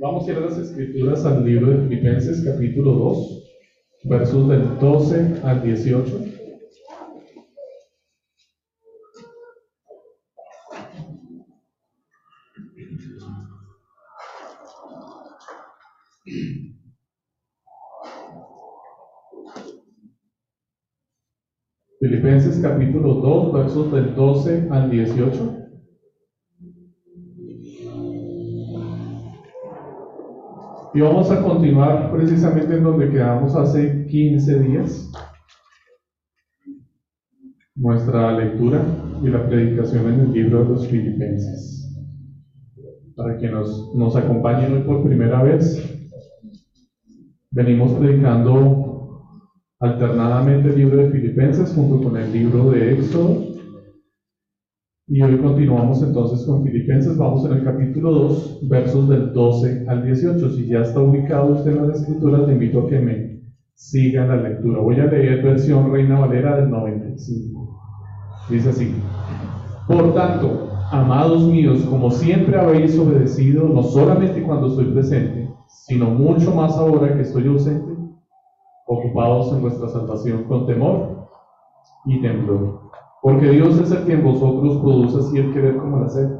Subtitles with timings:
[0.00, 3.44] Vamos a ir a las escrituras al libro de Filipenses capítulo 2,
[4.04, 6.35] versos del 12 al 18.
[22.62, 25.56] Capítulo 2, versos del 12 al 18.
[30.94, 35.12] Y vamos a continuar precisamente en donde quedamos hace 15 días.
[37.74, 38.82] Nuestra lectura
[39.22, 41.94] y la predicación en el libro de los Filipenses.
[43.14, 45.82] Para quienes nos acompañen hoy por primera vez,
[47.50, 48.85] venimos predicando
[49.80, 53.56] alternadamente el libro de Filipenses junto con el libro de Éxodo
[55.08, 60.04] y hoy continuamos entonces con Filipenses, vamos en el capítulo 2, versos del 12 al
[60.04, 60.50] 18.
[60.50, 63.40] Si ya está ubicado usted en las escrituras, le invito a que me
[63.74, 64.80] siga la lectura.
[64.80, 67.78] Voy a leer versión Reina Valera del 95.
[68.50, 68.96] Dice así,
[69.86, 76.52] por tanto, amados míos, como siempre habéis obedecido, no solamente cuando estoy presente, sino mucho
[76.52, 77.95] más ahora que estoy ausente,
[78.86, 81.28] ocupados en vuestra salvación con temor
[82.04, 82.86] y temblor
[83.26, 86.38] porque Dios es el que en vosotros produce así el querer como el hacer,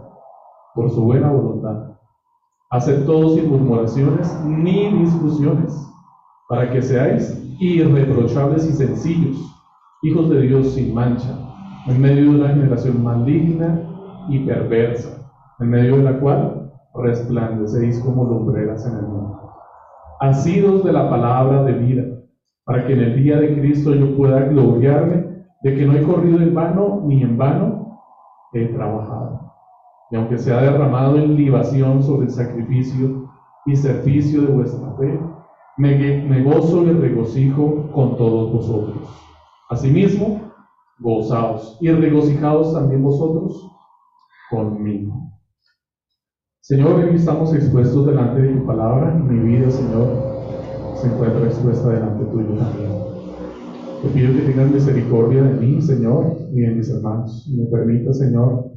[0.73, 1.97] por su buena voluntad.
[2.71, 5.85] Haced todo sin murmuraciones ni discusiones,
[6.49, 9.37] para que seáis irreprochables y sencillos,
[10.05, 11.37] hijos de Dios sin mancha,
[11.89, 13.81] en medio de una generación maligna
[14.29, 19.41] y perversa, en medio de la cual resplandecéis como lumbreras en el mundo.
[20.21, 22.16] Asidos de la palabra de vida,
[22.67, 25.25] para que en el día de Cristo yo pueda gloriarme
[25.63, 28.03] de que no he corrido en vano ni en vano
[28.53, 29.53] he trabajado.
[30.11, 33.31] Y aunque se ha derramado en libación sobre el sacrificio
[33.67, 35.19] y servicio de vuestra fe,
[35.77, 39.09] me, gozo y regocijo con todos vosotros.
[39.69, 40.41] Asimismo,
[40.99, 43.71] gozaos y regocijaos también vosotros
[44.51, 45.15] conmigo.
[46.61, 49.13] Señor, hoy estamos expuestos delante de tu palabra.
[49.15, 50.36] Mi vida, Señor,
[51.07, 52.91] se encuentra expuesta delante tuyo también.
[54.03, 57.49] Te pido que tengas misericordia de mí, Señor, y de mis hermanos.
[57.57, 58.73] Me permita, Señor,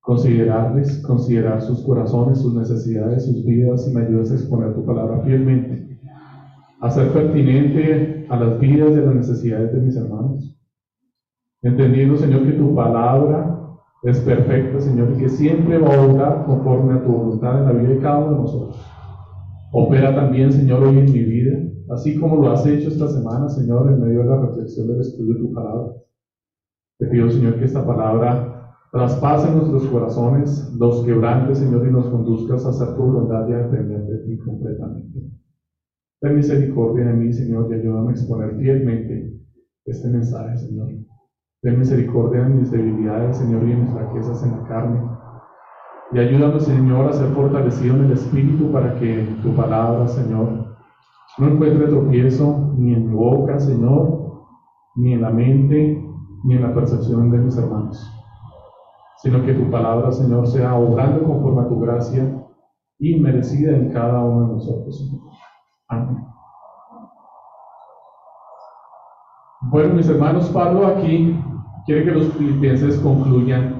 [0.00, 5.20] considerarles, considerar sus corazones, sus necesidades, sus vidas, y me ayudes a exponer tu palabra
[5.20, 5.98] fielmente,
[6.80, 10.56] a ser pertinente a las vidas y a las necesidades de mis hermanos.
[11.62, 13.60] Entendiendo, Señor, que tu palabra
[14.02, 17.72] es perfecta, Señor, y que siempre va a obrar conforme a tu voluntad en la
[17.72, 18.97] vida de cada uno de nosotros.
[19.72, 21.58] Opera también, Señor, hoy en mi vida,
[21.90, 25.34] así como lo has hecho esta semana, Señor, en medio de la reflexión del estudio
[25.34, 25.92] de tu palabra.
[26.98, 32.64] Te pido, Señor, que esta palabra traspase nuestros corazones, los quebrantes, Señor, y nos conduzcas
[32.64, 35.20] a hacer tu voluntad y a depender de ti completamente.
[36.20, 39.30] Ten misericordia de mí, Señor, y ayúdame a exponer fielmente
[39.84, 40.88] este mensaje, Señor.
[41.62, 45.00] Ten misericordia de mis debilidades, Señor, y de mis fraquezas en la carne.
[46.10, 50.76] Y ayúdame, Señor, a ser fortalecido en el Espíritu para que tu palabra, Señor,
[51.36, 54.46] no encuentre tropiezo ni en mi boca, Señor,
[54.96, 56.02] ni en la mente,
[56.44, 58.10] ni en la percepción de mis hermanos,
[59.18, 62.42] sino que tu palabra, Señor, sea obrando conforme a tu gracia
[62.98, 65.14] y merecida en cada uno de nosotros.
[65.88, 66.24] Amén.
[69.70, 71.38] Bueno, mis hermanos, Pablo aquí
[71.84, 73.77] quiere que los filipenses concluyan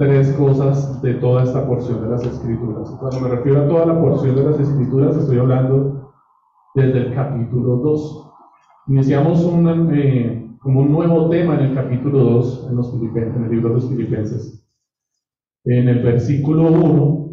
[0.00, 2.88] tres cosas de toda esta porción de las escrituras.
[2.98, 6.14] Cuando me refiero a toda la porción de las escrituras, estoy hablando
[6.74, 8.30] desde el capítulo 2.
[8.88, 13.50] Iniciamos un, eh, como un nuevo tema en el capítulo 2, en, los en el
[13.50, 14.66] libro de los Filipenses,
[15.66, 17.30] en el versículo 1,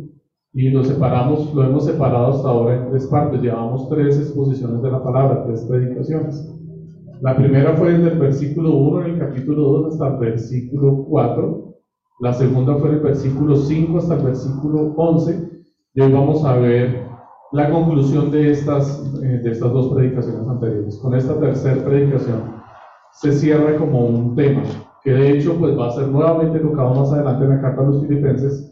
[0.52, 3.42] y lo separamos, lo hemos separado hasta ahora en tres partes.
[3.42, 6.54] Llevamos tres exposiciones de la palabra, tres predicaciones.
[7.22, 11.67] La primera fue desde el versículo 1 en el capítulo 2 hasta el versículo 4.
[12.20, 15.50] La segunda fue el versículo 5 hasta el versículo 11.
[15.94, 17.06] Y hoy vamos a ver
[17.52, 20.98] la conclusión de estas, eh, de estas dos predicaciones anteriores.
[20.98, 22.56] Con esta tercera predicación
[23.12, 24.64] se cierra como un tema
[25.04, 27.86] que de hecho pues va a ser nuevamente tocado más adelante en la carta a
[27.86, 28.70] los filipenses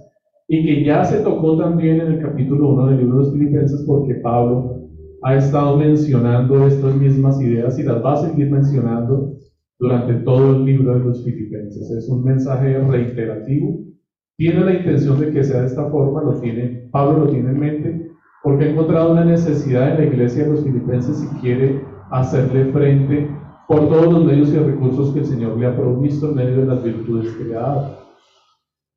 [0.48, 3.84] y que ya se tocó también en el capítulo 1 del libro de los filipenses
[3.88, 4.82] porque Pablo
[5.24, 9.34] ha estado mencionando estas mismas ideas y las va a seguir mencionando
[9.80, 11.90] durante todo el libro de los filipenses.
[11.92, 13.80] Es un mensaje reiterativo.
[14.38, 17.60] Tiene la intención de que sea de esta forma, lo tiene, Pablo lo tiene en
[17.60, 18.12] mente,
[18.44, 21.82] porque ha encontrado una necesidad en la iglesia de los filipenses y quiere
[22.12, 23.30] hacerle frente
[23.68, 26.66] por todos los medios y recursos que el Señor le ha provisto en medio de
[26.66, 28.06] las virtudes que le ha dado.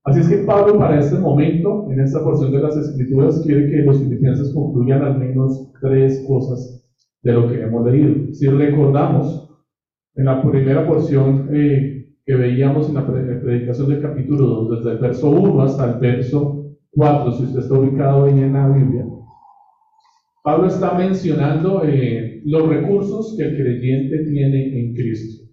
[0.05, 3.83] Así es que Pablo para este momento, en esta porción de las Escrituras, quiere que
[3.83, 6.85] los filipenses concluyan al menos tres cosas
[7.23, 8.33] de lo que hemos leído.
[8.33, 9.48] Si recordamos,
[10.19, 14.99] en la primera porción eh, que veíamos en la predicación del capítulo 2, desde el
[14.99, 19.07] verso 1 hasta el verso 4, si usted está ubicado ahí en la Biblia,
[20.43, 25.45] Pablo está mencionando eh, los recursos que el creyente tiene en Cristo.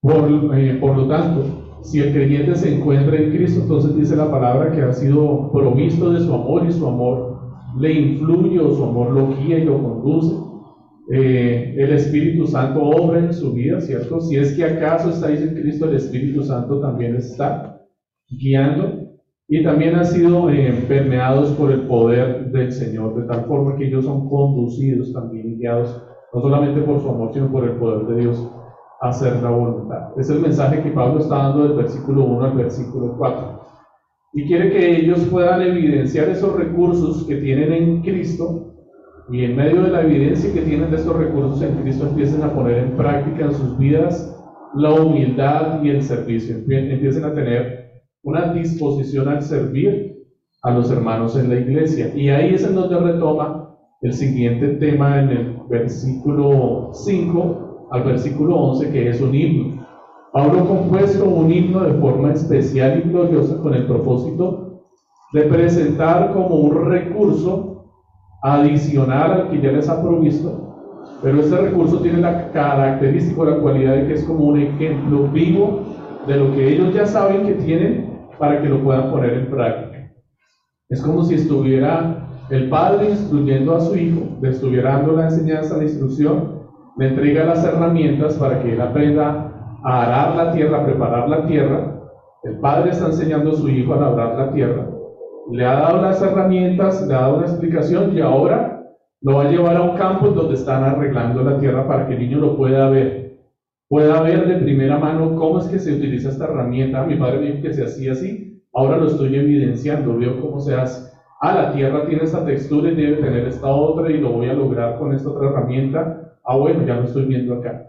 [0.00, 4.30] Por, eh, por lo tanto, si el creyente se encuentra en Cristo, entonces dice la
[4.30, 7.38] palabra que ha sido provisto de su amor y su amor
[7.78, 10.34] le influye o su amor lo guía y lo conduce.
[11.08, 14.20] Eh, el Espíritu Santo obra en su vida, ¿cierto?
[14.20, 17.80] Si es que acaso estáis en Cristo, el Espíritu Santo también está
[18.28, 19.06] guiando
[19.46, 23.86] y también han sido eh, permeados por el poder del Señor, de tal forma que
[23.86, 26.02] ellos son conducidos también guiados,
[26.34, 28.50] no solamente por su amor, sino por el poder de Dios
[29.00, 30.08] hacer la voluntad.
[30.18, 33.60] Es el mensaje que Pablo está dando del versículo 1 al versículo 4.
[34.32, 38.75] Y quiere que ellos puedan evidenciar esos recursos que tienen en Cristo
[39.28, 42.54] y en medio de la evidencia que tienen de esos recursos en Cristo empiecen a
[42.54, 44.32] poner en práctica en sus vidas
[44.74, 46.56] la humildad y el servicio.
[46.56, 50.16] Empiecen a tener una disposición al servir
[50.62, 52.12] a los hermanos en la iglesia.
[52.14, 58.56] Y ahí es en donde retoma el siguiente tema en el versículo 5 al versículo
[58.56, 59.86] 11, que es un himno.
[60.32, 64.82] Pablo compuesto un himno de forma especial y gloriosa con el propósito
[65.32, 67.75] de presentar como un recurso
[68.42, 70.66] adicional al que ya les ha provisto,
[71.22, 75.28] pero este recurso tiene la característica o la cualidad de que es como un ejemplo
[75.28, 75.80] vivo
[76.26, 80.12] de lo que ellos ya saben que tienen para que lo puedan poner en práctica.
[80.88, 85.76] Es como si estuviera el padre instruyendo a su hijo, le estuviera dando la enseñanza,
[85.76, 86.62] la instrucción,
[86.96, 91.46] le entrega las herramientas para que él aprenda a arar la tierra, a preparar la
[91.46, 92.00] tierra.
[92.44, 94.86] El padre está enseñando a su hijo a labrar la tierra.
[95.50, 99.50] Le ha dado las herramientas, le ha dado una explicación y ahora lo va a
[99.50, 102.88] llevar a un campo donde están arreglando la tierra para que el niño lo pueda
[102.88, 103.36] ver.
[103.88, 107.04] Pueda ver de primera mano cómo es que se utiliza esta herramienta.
[107.04, 110.74] Mi padre me dijo que se hacía así, ahora lo estoy evidenciando, veo cómo se
[110.74, 111.10] hace.
[111.40, 114.54] Ah, la tierra tiene esta textura y debe tener esta otra y lo voy a
[114.54, 117.82] lograr con esta otra herramienta Ah, bueno, ya lo estoy viendo acá.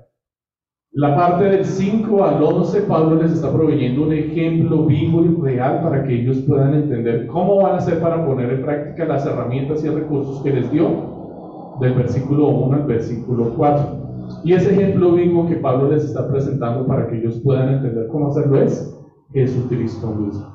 [0.93, 5.81] La parte del 5 al 11, Pablo les está proveyendo un ejemplo vivo y real
[5.83, 9.83] para que ellos puedan entender cómo van a hacer para poner en práctica las herramientas
[9.83, 14.07] y recursos que les dio del versículo 1 al versículo 4.
[14.45, 18.27] Y ese ejemplo vivo que Pablo les está presentando para que ellos puedan entender cómo
[18.27, 18.97] hacerlo es
[19.33, 20.47] Jesucristo mismo.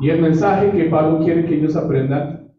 [0.00, 2.52] Y el mensaje que Pablo quiere que ellos aprendan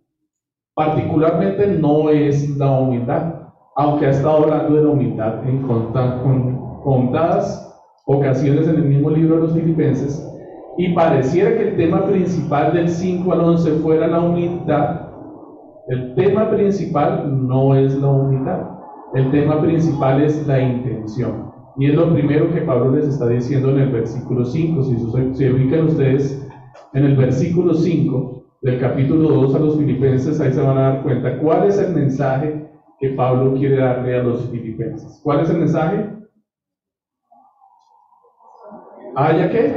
[0.76, 3.34] particularmente no es la humildad,
[3.78, 5.64] aunque ha estado hablando de la humildad en
[6.88, 7.70] contadas
[8.06, 10.26] ocasiones en el mismo libro de los filipenses,
[10.78, 15.02] y pareciera que el tema principal del 5 al 11 fuera la humildad,
[15.90, 18.70] el tema principal no es la humildad,
[19.16, 21.52] el tema principal es la intención.
[21.78, 24.84] Y es lo primero que Pablo les está diciendo en el versículo 5.
[24.84, 24.98] Si
[25.34, 26.48] se ubican ustedes
[26.94, 31.04] en el versículo 5 del capítulo 2 a los filipenses, ahí se van a dar
[31.04, 32.66] cuenta cuál es el mensaje
[33.02, 35.20] que Pablo quiere darle a los filipenses.
[35.22, 36.17] ¿Cuál es el mensaje?
[39.18, 39.74] ¿Haya qué?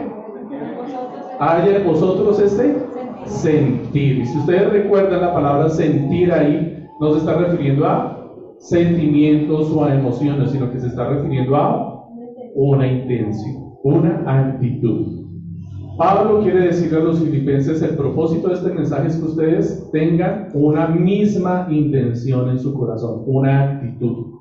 [1.39, 2.77] ¿Haya en vosotros este
[3.25, 4.27] sentir?
[4.27, 8.23] Si ustedes recuerdan la palabra sentir ahí, no se está refiriendo a
[8.59, 12.05] sentimientos o a emociones, sino que se está refiriendo a
[12.55, 15.25] una intención, una actitud.
[15.97, 20.49] Pablo quiere decirle a los filipenses, el propósito de este mensaje es que ustedes tengan
[20.53, 24.35] una misma intención en su corazón, una actitud.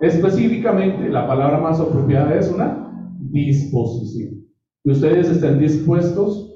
[0.00, 2.87] Específicamente, la palabra más apropiada es una
[3.18, 4.44] disposición.
[4.84, 6.52] Que ustedes estén dispuestos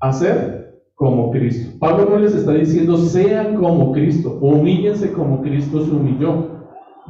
[0.00, 1.76] a ser como Cristo.
[1.78, 6.50] Pablo no les está diciendo sean como Cristo, humíllense como Cristo se humilló.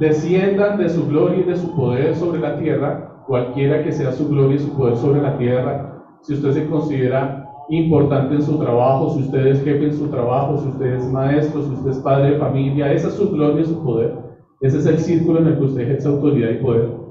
[0.01, 4.29] Desciendan de su gloria y de su poder sobre la tierra, cualquiera que sea su
[4.29, 9.11] gloria y su poder sobre la tierra, si usted se considera importante en su trabajo,
[9.11, 12.33] si usted es jefe en su trabajo, si usted es maestro, si usted es padre
[12.33, 14.17] de familia, esa es su gloria y su poder.
[14.61, 17.04] Ese es el círculo en el que usted ejerce autoridad y poder.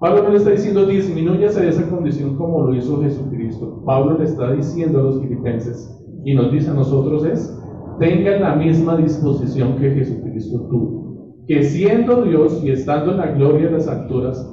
[0.00, 3.82] Pablo no le está diciendo disminúyase esa condición como lo hizo Jesucristo.
[3.84, 7.60] Pablo le está diciendo a los filipenses y nos dice a nosotros es,
[7.98, 11.34] tengan la misma disposición que Jesucristo tuvo.
[11.48, 14.48] Que siendo Dios y estando en la gloria de las alturas,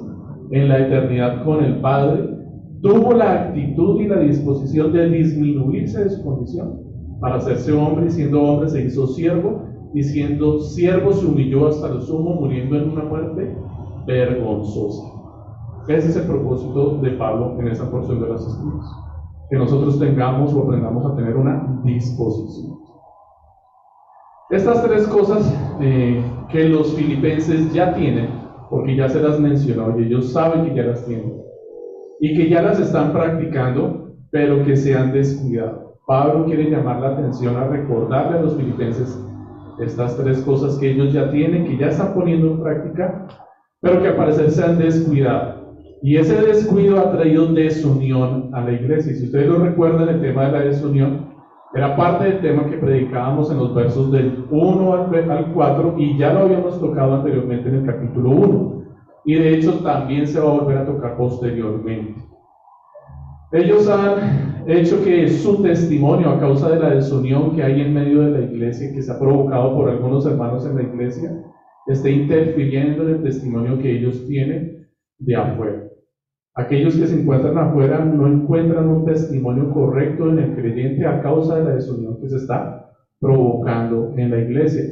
[0.50, 2.28] en la eternidad con el Padre,
[2.82, 6.80] tuvo la actitud y la disposición de disminuirse de su condición
[7.20, 9.62] para hacerse hombre y siendo hombre se hizo siervo
[9.94, 13.56] y siendo siervo se humilló hasta lo sumo muriendo en una muerte
[14.06, 15.15] vergonzosa.
[15.88, 18.86] Ese es el propósito de Pablo en esa porción de las Escrituras.
[19.48, 22.76] Que nosotros tengamos o aprendamos a tener una disposición.
[24.50, 28.30] Estas tres cosas eh, que los filipenses ya tienen,
[28.70, 31.40] porque ya se las mencionó y ellos saben que ya las tienen,
[32.20, 35.98] y que ya las están practicando, pero que se han descuidado.
[36.06, 39.20] Pablo quiere llamar la atención a recordarle a los filipenses
[39.80, 43.26] estas tres cosas que ellos ya tienen, que ya están poniendo en práctica,
[43.80, 45.55] pero que al parecer se han descuidado.
[46.06, 49.10] Y ese descuido ha traído desunión a la iglesia.
[49.10, 51.34] Y si ustedes lo recuerdan, el tema de la desunión
[51.74, 56.32] era parte del tema que predicábamos en los versos del 1 al 4 y ya
[56.32, 58.82] lo habíamos tocado anteriormente en el capítulo 1.
[59.24, 62.22] Y de hecho también se va a volver a tocar posteriormente.
[63.50, 68.20] Ellos han hecho que su testimonio a causa de la desunión que hay en medio
[68.20, 71.32] de la iglesia, que se ha provocado por algunos hermanos en la iglesia,
[71.88, 74.86] esté interfiriendo en el testimonio que ellos tienen
[75.18, 75.85] de afuera.
[76.56, 81.56] Aquellos que se encuentran afuera no encuentran un testimonio correcto en el creyente a causa
[81.56, 84.82] de la desunión que se está provocando en la iglesia.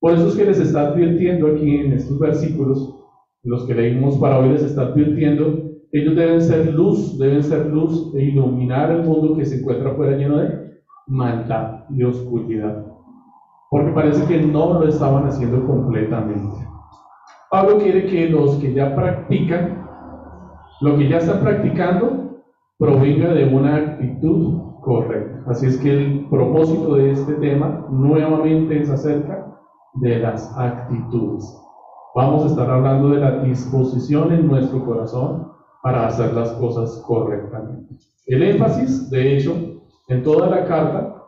[0.00, 2.94] Por eso es que les está advirtiendo aquí en estos versículos,
[3.42, 8.12] los que leímos para hoy les está advirtiendo ellos deben ser luz, deben ser luz
[8.16, 12.84] e iluminar el mundo que se encuentra afuera lleno de maldad y oscuridad.
[13.70, 16.66] Porque parece que no lo estaban haciendo completamente.
[17.48, 19.83] Pablo quiere que los que ya practican,
[20.80, 22.42] lo que ya están practicando,
[22.78, 25.42] provenga de una actitud correcta.
[25.50, 29.46] Así es que el propósito de este tema nuevamente es acerca
[29.94, 31.44] de las actitudes.
[32.14, 35.52] Vamos a estar hablando de la disposición en nuestro corazón
[35.82, 37.94] para hacer las cosas correctamente.
[38.26, 39.54] El énfasis, de hecho,
[40.08, 41.22] en toda la carta,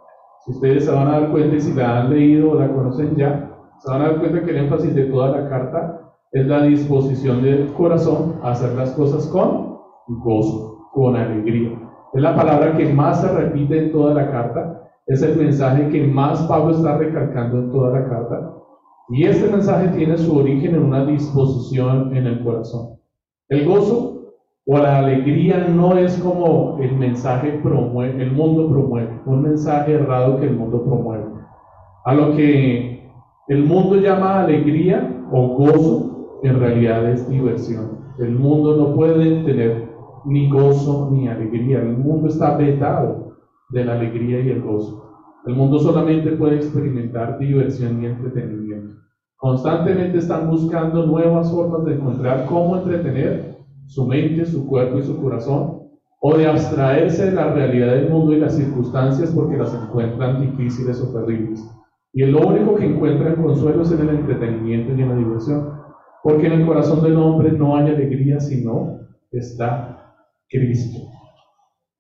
[0.45, 3.17] si ustedes se van a dar cuenta y si la han leído o la conocen
[3.17, 3.51] ya,
[3.81, 5.96] se van a dar cuenta que el énfasis de toda la carta
[6.37, 11.71] es la disposición del corazón a hacer las cosas con gozo, con alegría.
[12.13, 16.07] Es la palabra que más se repite en toda la carta, es el mensaje que
[16.07, 18.53] más Pablo está recalcando en toda la carta.
[19.09, 22.99] Y este mensaje tiene su origen en una disposición en el corazón.
[23.49, 24.35] El gozo
[24.67, 30.39] o la alegría no es como el mensaje promueve, el mundo promueve, un mensaje errado
[30.39, 31.25] que el mundo promueve.
[32.05, 33.11] A lo que
[33.49, 37.99] el mundo llama alegría o gozo, en realidad es diversión.
[38.19, 39.89] El mundo no puede tener
[40.25, 41.81] ni gozo ni alegría.
[41.81, 43.37] El mundo está vetado
[43.71, 45.07] de la alegría y el gozo.
[45.47, 48.97] El mundo solamente puede experimentar diversión y entretenimiento.
[49.37, 55.21] Constantemente están buscando nuevas formas de encontrar cómo entretener su mente, su cuerpo y su
[55.23, 55.83] corazón,
[56.21, 61.01] o de abstraerse de la realidad del mundo y las circunstancias porque las encuentran difíciles
[61.01, 61.63] o terribles.
[62.13, 65.71] Y lo único que encuentran consuelo es en el entretenimiento y en la diversión,
[66.27, 68.99] porque en el corazón del hombre no hay alegría sino
[69.31, 70.13] está
[70.49, 70.99] Cristo.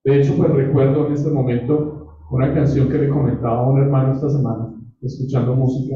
[0.03, 4.15] De hecho, pues recuerdo en este momento una canción que le comentaba a un hermano
[4.15, 5.95] esta semana, escuchando música,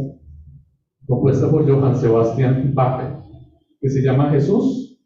[1.09, 3.21] compuesta por Johann Sebastian Bach,
[3.81, 5.03] que se llama Jesús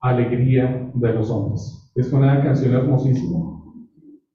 [0.00, 1.90] alegría de los hombres.
[1.96, 3.60] Es una canción hermosísima.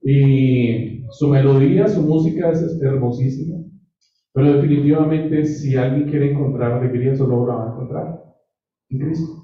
[0.02, 3.64] Y su melodía, su música es hermosísima.
[4.34, 8.23] Pero definitivamente si alguien quiere encontrar alegría, solo la va a encontrar
[9.00, 9.44] Cristo.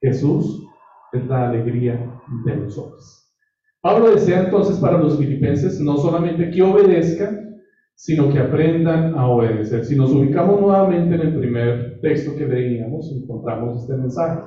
[0.00, 0.64] Jesús
[1.12, 3.26] es la alegría de los hombres.
[3.80, 7.46] Pablo desea entonces para los filipenses no solamente que obedezcan,
[7.94, 9.84] sino que aprendan a obedecer.
[9.84, 14.40] Si nos ubicamos nuevamente en el primer texto que leíamos, encontramos este mensaje.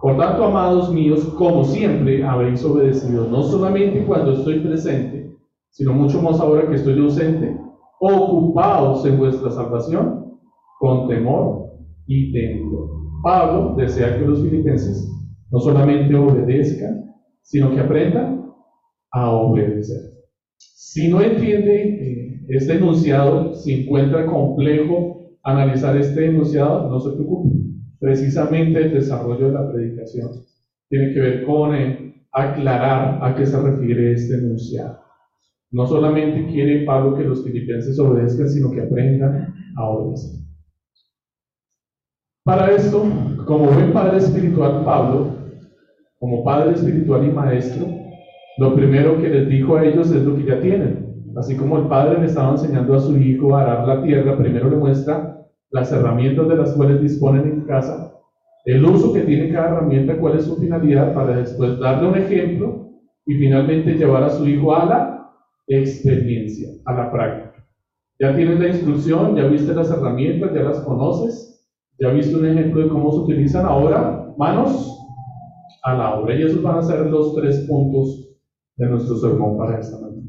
[0.00, 5.34] Por tanto, amados míos, como siempre habéis obedecido, no solamente cuando estoy presente,
[5.70, 7.58] sino mucho más ahora que estoy ausente,
[8.00, 10.38] ocupados en vuestra salvación
[10.78, 11.70] con temor
[12.06, 13.03] y temor.
[13.24, 15.10] Pablo desea que los filipenses
[15.50, 17.12] no solamente obedezcan,
[17.42, 18.52] sino que aprendan
[19.10, 20.12] a obedecer.
[20.58, 27.64] Si no entiende eh, este enunciado, si encuentra complejo analizar este enunciado, no se preocupe
[27.98, 30.28] precisamente el desarrollo de la predicación
[30.90, 31.74] tiene que ver con
[32.32, 34.98] aclarar a qué se refiere este enunciado.
[35.70, 40.43] No solamente quiere Pablo que los filipenses obedezcan, sino que aprendan a obedecer.
[42.44, 43.02] Para esto,
[43.46, 45.28] como buen padre espiritual Pablo,
[46.18, 47.86] como padre espiritual y maestro,
[48.58, 51.32] lo primero que les dijo a ellos es lo que ya tienen.
[51.38, 54.68] Así como el padre le estaba enseñando a su hijo a arar la tierra, primero
[54.68, 55.38] le muestra
[55.70, 58.12] las herramientas de las cuales disponen en casa,
[58.66, 62.90] el uso que tiene cada herramienta, cuál es su finalidad, para después darle un ejemplo
[63.24, 65.30] y finalmente llevar a su hijo a la
[65.66, 67.64] experiencia, a la práctica.
[68.20, 71.53] Ya tienes la instrucción, ya viste las herramientas, ya las conoces,
[71.98, 73.66] ya viste un ejemplo de cómo se utilizan.
[73.66, 74.94] Ahora, manos
[75.84, 76.34] a la obra.
[76.34, 78.36] Y esos van a ser los tres puntos
[78.76, 80.28] de nuestro sermón para esta mañana.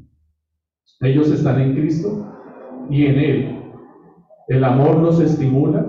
[1.01, 2.25] Ellos están en Cristo
[2.89, 3.61] y en Él.
[4.47, 5.85] El amor los estimula,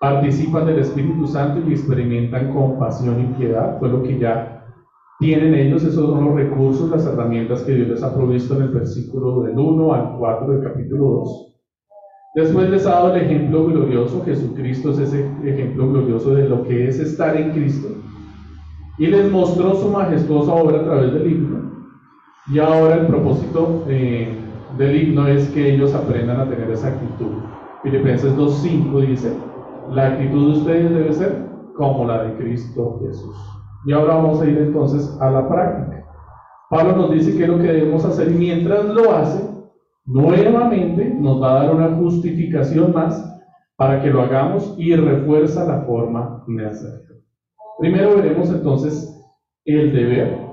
[0.00, 3.78] participan del Espíritu Santo y experimentan compasión y piedad.
[3.78, 4.54] Fue lo que ya
[5.18, 8.68] tienen ellos, esos son los recursos, las herramientas que Dios les ha provisto en el
[8.68, 11.53] versículo del 1 al 4 del capítulo 2.
[12.34, 16.88] Después les ha dado el ejemplo glorioso, Jesucristo es ese ejemplo glorioso de lo que
[16.88, 17.88] es estar en Cristo.
[18.98, 21.70] Y les mostró su majestuosa obra a través del himno.
[22.52, 24.36] Y ahora el propósito eh,
[24.76, 27.38] del himno es que ellos aprendan a tener esa actitud.
[27.84, 29.32] Filipenses 2.5 dice,
[29.92, 33.36] la actitud de ustedes debe ser como la de Cristo Jesús.
[33.86, 36.04] Y ahora vamos a ir entonces a la práctica.
[36.68, 39.53] Pablo nos dice que es lo que debemos hacer y mientras lo hace,
[40.06, 43.30] nuevamente nos va a dar una justificación más
[43.76, 47.16] para que lo hagamos y refuerza la forma de hacerlo.
[47.78, 49.10] Primero veremos entonces
[49.64, 50.46] el deber,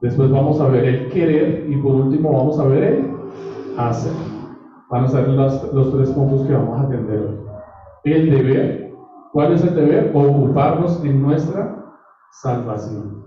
[0.00, 3.10] después vamos a ver el querer y por último vamos a ver el
[3.76, 4.12] hacer.
[4.90, 7.40] Van a ser los, los tres puntos que vamos a atender hoy.
[8.04, 8.92] El deber,
[9.32, 10.12] ¿cuál es el deber?
[10.14, 11.84] Ocuparnos en nuestra
[12.42, 13.24] salvación.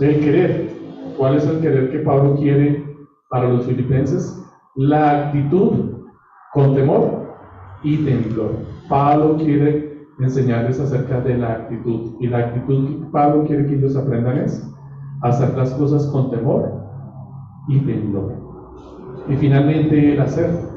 [0.00, 0.70] El querer,
[1.16, 2.84] ¿cuál es el querer que Pablo quiere
[3.30, 4.45] para los filipenses?
[4.76, 6.04] La actitud
[6.52, 7.34] con temor
[7.82, 8.52] y temblor.
[8.88, 13.96] Pablo quiere enseñarles acerca de la actitud y la actitud que Pablo quiere que ellos
[13.96, 14.72] aprendan es
[15.22, 16.72] hacer las cosas con temor
[17.68, 18.34] y temblor.
[19.28, 20.76] Y finalmente el hacer.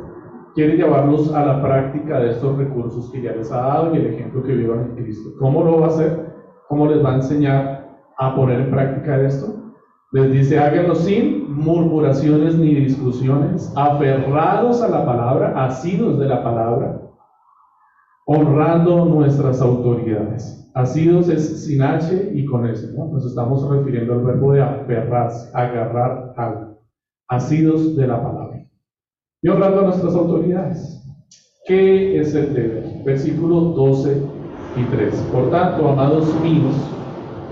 [0.56, 4.08] Quiere llevarlos a la práctica de estos recursos que ya les ha dado y el
[4.08, 5.30] ejemplo que vieron en Cristo.
[5.40, 6.34] ¿Cómo lo va a hacer?
[6.68, 9.59] ¿Cómo les va a enseñar a poner en práctica esto?
[10.12, 17.00] Les dice, háganlo sin murmuraciones ni discusiones, aferrados a la palabra, asidos de la palabra,
[18.26, 20.72] honrando nuestras autoridades.
[20.74, 23.06] Asidos es sin H y con S, ¿no?
[23.06, 26.80] Nos estamos refiriendo al verbo de aferrarse, agarrar algo.
[27.28, 28.66] Asidos de la palabra.
[29.44, 31.04] Y honrando a nuestras autoridades.
[31.68, 33.04] ¿Qué es el deber?
[33.06, 34.24] Versículo 12
[34.76, 35.32] y 13.
[35.32, 36.74] Por tanto, amados míos,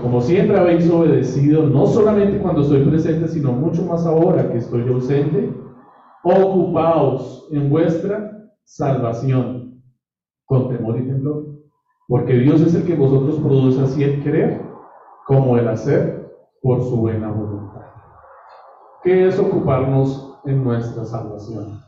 [0.02, 4.88] como siempre habéis obedecido, no solamente cuando estoy presente, sino mucho más ahora que estoy
[4.88, 5.52] ausente,
[6.22, 9.82] ocupaos en vuestra salvación
[10.44, 11.44] con temor y temblor.
[12.06, 14.62] Porque Dios es el que vosotros produce así el querer
[15.26, 16.30] como el hacer
[16.62, 17.82] por su buena voluntad.
[19.02, 21.80] ¿Qué es ocuparnos en nuestra salvación?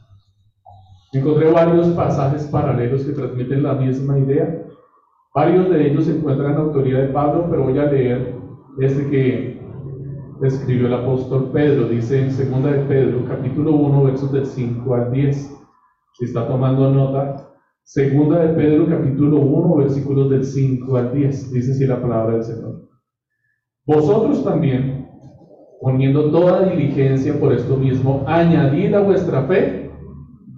[1.13, 4.63] Encontré varios pasajes paralelos que transmiten la misma idea
[5.33, 8.35] Varios de ellos se encuentran en autoría de Pablo, pero voy a leer
[8.81, 9.61] este que
[10.43, 11.89] escribió el apóstol Pedro.
[11.89, 15.57] Dice en 2 de Pedro, capítulo 1, versos del 5 al 10.
[16.15, 17.49] Si está tomando nota,
[17.85, 21.53] segunda de Pedro, capítulo 1, versículos del 5 al 10.
[21.53, 22.89] Dice así la palabra del Señor.
[23.87, 25.09] Vosotros también,
[25.81, 29.93] poniendo toda diligencia por esto mismo, añadid a vuestra fe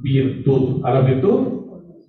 [0.03, 0.81] virtud.
[0.83, 1.47] A la virtud,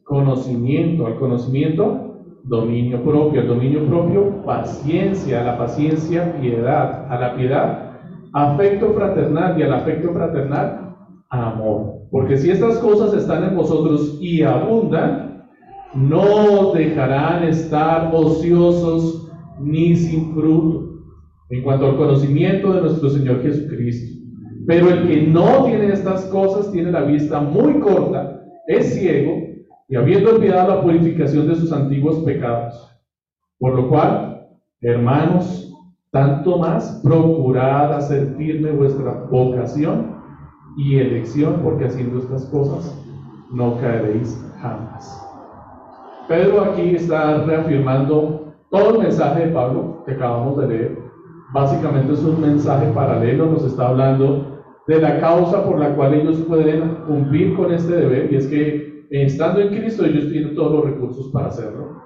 [0.05, 1.07] conocimiento.
[1.07, 2.12] Al conocimiento,
[2.43, 7.91] dominio propio, el dominio propio, paciencia, a la paciencia, piedad, a la piedad,
[8.33, 10.95] afecto fraternal y al afecto fraternal,
[11.29, 11.93] amor.
[12.11, 15.45] Porque si estas cosas están en vosotros y abundan,
[15.95, 20.89] no dejarán estar ociosos ni sin fruto
[21.49, 24.19] en cuanto al conocimiento de nuestro Señor Jesucristo.
[24.65, 29.42] Pero el que no tiene estas cosas tiene la vista muy corta, es ciego
[29.87, 32.89] y habiendo olvidado la purificación de sus antiguos pecados.
[33.59, 34.47] Por lo cual,
[34.81, 35.71] hermanos,
[36.11, 40.15] tanto más procurad hacer firme vuestra vocación
[40.77, 42.99] y elección, porque haciendo estas cosas
[43.51, 45.27] no caeréis jamás.
[46.27, 50.97] Pedro aquí está reafirmando todo el mensaje de Pablo que acabamos de leer.
[51.53, 56.37] Básicamente es un mensaje paralelo, nos está hablando de la causa por la cual ellos
[56.47, 60.85] pueden cumplir con este deber, y es que estando en Cristo, ellos tienen todos los
[60.85, 62.01] recursos para hacerlo.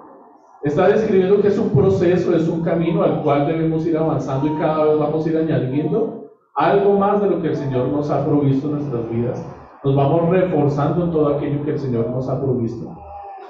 [0.63, 4.60] Está describiendo que es un proceso, es un camino al cual debemos ir avanzando y
[4.60, 8.26] cada vez vamos a ir añadiendo algo más de lo que el Señor nos ha
[8.26, 9.46] provisto en nuestras vidas.
[9.84, 12.98] Nos vamos reforzando en todo aquello que el Señor nos ha provisto.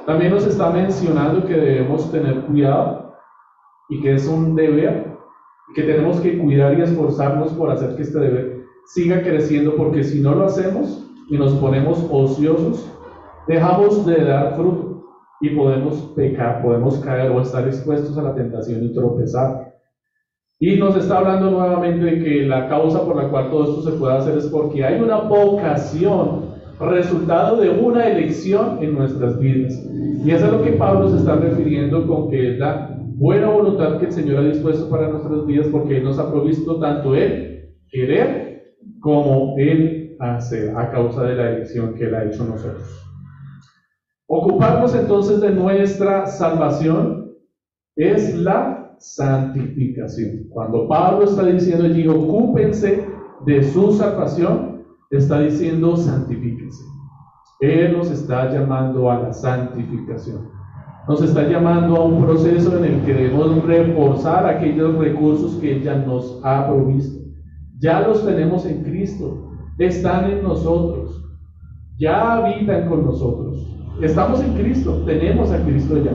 [0.05, 3.13] También nos está mencionando que debemos tener cuidado
[3.89, 5.17] y que es un deber,
[5.73, 10.21] que tenemos que cuidar y esforzarnos por hacer que este deber siga creciendo, porque si
[10.21, 12.89] no lo hacemos y nos ponemos ociosos,
[13.47, 15.03] dejamos de dar fruto
[15.41, 19.73] y podemos pecar, podemos caer o estar expuestos a la tentación y tropezar.
[20.59, 23.97] Y nos está hablando nuevamente de que la causa por la cual todo esto se
[23.97, 29.73] puede hacer es porque hay una vocación, resultado de una elección en nuestras vidas.
[30.25, 33.99] Y eso es lo que Pablo se está refiriendo con que es la buena voluntad
[33.99, 37.69] que el Señor ha dispuesto para nuestras vidas porque Él nos ha provisto tanto Él
[37.89, 43.06] querer como Él hacer a causa de la elección que Él ha hecho nosotros.
[44.27, 47.31] Ocuparnos entonces de nuestra salvación
[47.95, 50.47] es la santificación.
[50.49, 53.07] Cuando Pablo está diciendo allí, ocúpense
[53.45, 56.83] de su salvación, está diciendo santifíquense.
[57.61, 60.49] Él nos está llamando a la santificación.
[61.07, 65.95] Nos está llamando a un proceso en el que debemos reforzar aquellos recursos que ella
[65.95, 67.23] nos ha provisto.
[67.79, 71.23] Ya los tenemos en Cristo, están en nosotros,
[71.97, 73.66] ya habitan con nosotros.
[74.01, 76.11] Estamos en Cristo, tenemos a Cristo ya,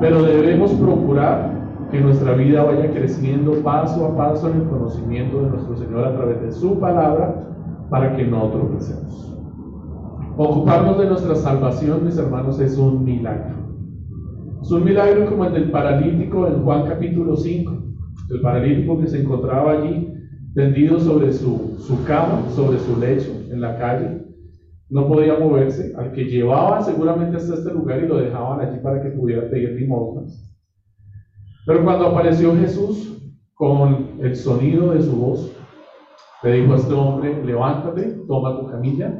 [0.00, 1.52] pero debemos procurar
[1.90, 6.16] que nuestra vida vaya creciendo paso a paso en el conocimiento de nuestro Señor a
[6.16, 7.46] través de su palabra
[7.90, 9.38] para que no tropecemos.
[10.38, 13.54] Ocuparnos de nuestra salvación, mis hermanos, es un milagro.
[14.62, 17.72] Es un milagro como el del paralítico en Juan capítulo 5.
[18.30, 20.10] El paralítico que se encontraba allí
[20.54, 24.23] tendido sobre su, su cama, sobre su lecho en la calle.
[24.90, 25.92] No podía moverse.
[25.96, 29.70] Al que llevaban seguramente hasta este lugar y lo dejaban allí para que pudiera pedir
[29.80, 30.50] limosnas.
[31.66, 33.18] Pero cuando apareció Jesús
[33.54, 35.56] con el sonido de su voz,
[36.42, 39.18] le dijo a este hombre, levántate, toma tu camilla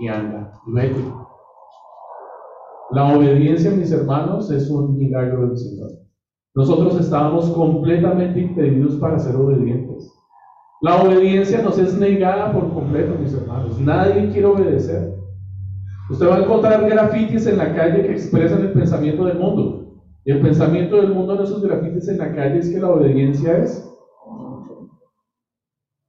[0.00, 0.52] y anda.
[2.90, 5.90] La obediencia, mis hermanos, es un milagro del Señor.
[6.54, 10.10] Nosotros estábamos completamente impedidos para ser obedientes.
[10.80, 13.80] La obediencia nos es negada por completo, mis hermanos.
[13.80, 15.12] Nadie quiere obedecer.
[16.10, 19.98] Usted va a encontrar grafitis en la calle que expresan el pensamiento del mundo.
[20.24, 23.58] Y el pensamiento del mundo en esos grafitis en la calle es que la obediencia
[23.58, 23.84] es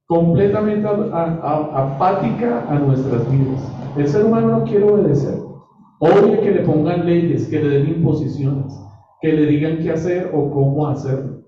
[0.06, 3.72] completamente apática a nuestras vidas.
[3.96, 5.34] El ser humano no quiere obedecer.
[6.00, 8.72] Oye que le pongan leyes, que le den imposiciones,
[9.20, 11.39] que le digan qué hacer o cómo hacerlo.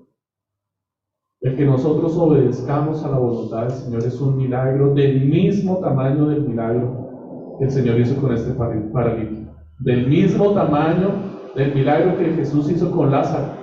[1.42, 6.28] El que nosotros obedezcamos a la voluntad del Señor es un milagro del mismo tamaño
[6.28, 9.50] del milagro que el Señor hizo con este paralítico.
[9.80, 11.08] Del mismo tamaño
[11.56, 13.54] del milagro que Jesús hizo con Lázaro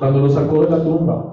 [0.00, 1.32] cuando lo sacó de la tumba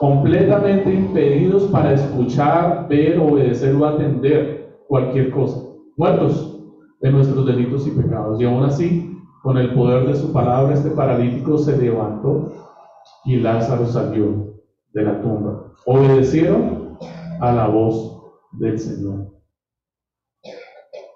[0.00, 5.60] completamente impedidos para escuchar, ver, obedecer o atender cualquier cosa,
[5.96, 6.60] muertos
[7.00, 8.40] de nuestros delitos y pecados.
[8.40, 12.50] Y aún así, con el poder de su palabra, este paralítico se levantó
[13.24, 14.45] y Lázaro salió
[14.96, 15.74] de la tumba.
[15.84, 16.98] Obedecieron
[17.40, 18.18] a la voz
[18.52, 19.30] del Señor.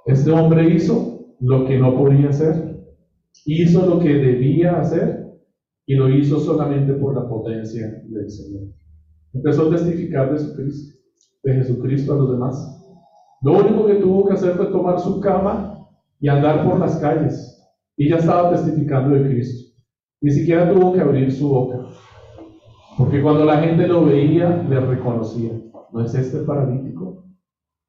[0.05, 2.79] Este hombre hizo lo que no podía hacer,
[3.47, 5.33] hizo lo que debía hacer
[5.87, 8.65] y lo hizo solamente por la potencia del Señor.
[9.33, 10.99] Empezó a testificar de Jesucristo,
[11.43, 12.77] de Jesucristo a los demás.
[13.41, 15.89] Lo único que tuvo que hacer fue tomar su cama
[16.21, 17.57] y andar por las calles.
[17.97, 19.75] Y ya estaba testificando de Cristo.
[20.21, 21.79] Ni siquiera tuvo que abrir su boca.
[23.01, 25.53] Porque cuando la gente lo veía, le reconocía.
[25.91, 27.25] ¿No es este paralítico?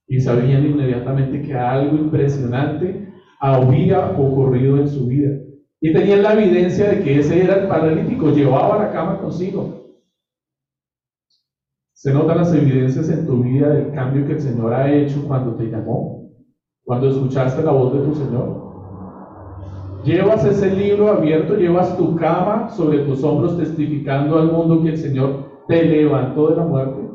[0.07, 5.37] Y sabían inmediatamente que algo impresionante había ocurrido en su vida.
[5.81, 9.97] Y tenían la evidencia de que ese era el paralítico, llevaba la cama consigo.
[11.91, 15.55] Se notan las evidencias en tu vida del cambio que el Señor ha hecho cuando
[15.55, 16.31] te llamó,
[16.85, 18.60] cuando escuchaste la voz de tu Señor.
[20.03, 24.97] Llevas ese libro abierto, llevas tu cama sobre tus hombros testificando al mundo que el
[24.97, 27.07] Señor te levantó de la muerte.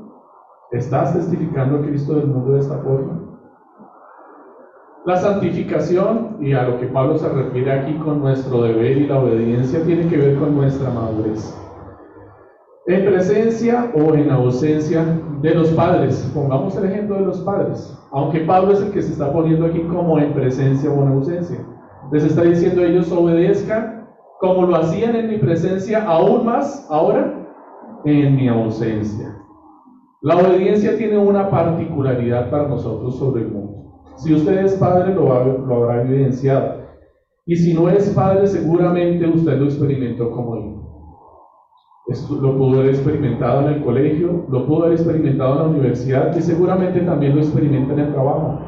[0.70, 3.22] ¿Estás testificando a Cristo del mundo de esta forma?
[5.04, 9.18] La santificación, y a lo que Pablo se refiere aquí con nuestro deber y la
[9.18, 11.56] obediencia, tiene que ver con nuestra madurez.
[12.86, 15.04] En presencia o en ausencia
[15.42, 16.30] de los padres.
[16.32, 17.96] Pongamos el ejemplo de los padres.
[18.12, 21.58] Aunque Pablo es el que se está poniendo aquí como en presencia o en ausencia.
[22.12, 24.06] Les está diciendo ellos obedezcan
[24.40, 27.46] como lo hacían en mi presencia, aún más ahora
[28.04, 29.36] en mi ausencia.
[30.22, 33.76] La obediencia tiene una particularidad para nosotros sobre el mundo.
[34.16, 36.86] Si usted es padre, lo, habrá evidenciado.
[37.44, 40.76] Y si no es padre, seguramente usted lo experimentó como hijo.
[42.40, 46.40] Lo pudo haber experimentado en el colegio, lo pudo haber experimentado en la universidad y
[46.40, 48.60] seguramente también lo experimenta en el trabajo.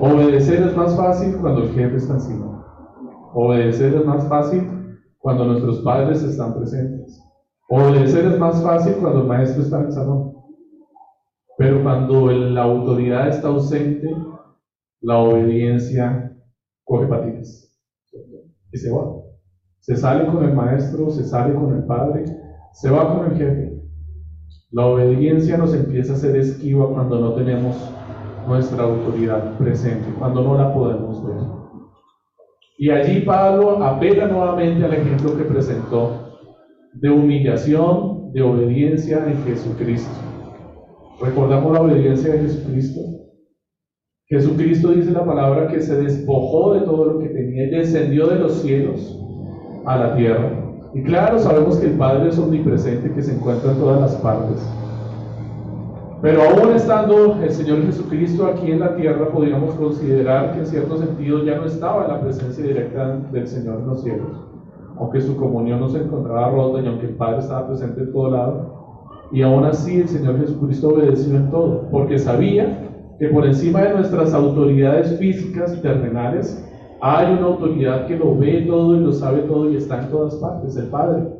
[0.00, 2.64] Obedecer es más fácil cuando el jefe está encima.
[3.34, 7.20] Obedecer es más fácil cuando nuestros padres están presentes.
[7.68, 10.34] Obedecer es más fácil cuando el maestro está en el salón.
[11.56, 14.14] Pero cuando la autoridad está ausente,
[15.00, 16.32] la obediencia
[16.84, 17.76] coge patines
[18.72, 19.16] y se va.
[19.80, 22.24] Se sale con el maestro, se sale con el padre,
[22.72, 23.82] se va con el jefe.
[24.70, 27.74] La obediencia nos empieza a ser esquiva cuando no tenemos
[28.48, 31.36] nuestra autoridad presente, cuando no la podemos ver.
[32.78, 36.28] Y allí Pablo apela nuevamente al ejemplo que presentó
[36.94, 40.16] de humillación, de obediencia en Jesucristo.
[41.20, 43.00] ¿Recordamos la obediencia de Jesucristo?
[44.28, 48.38] Jesucristo dice la palabra que se despojó de todo lo que tenía y descendió de
[48.38, 49.18] los cielos
[49.86, 50.52] a la tierra.
[50.94, 54.60] Y claro, sabemos que el Padre es omnipresente, que se encuentra en todas las partes.
[56.20, 60.96] Pero aún estando el Señor Jesucristo aquí en la tierra, podríamos considerar que en cierto
[60.96, 64.44] sentido ya no estaba en la presencia directa del Señor en los cielos,
[64.96, 68.30] aunque su comunión no se encontraba rota y aunque el Padre estaba presente en todo
[68.32, 68.78] lado.
[69.30, 72.88] Y aún así el Señor Jesucristo obedeció en todo, porque sabía
[73.20, 76.64] que por encima de nuestras autoridades físicas y terrenales
[77.00, 80.34] hay una autoridad que lo ve todo y lo sabe todo y está en todas
[80.36, 81.37] partes, el Padre.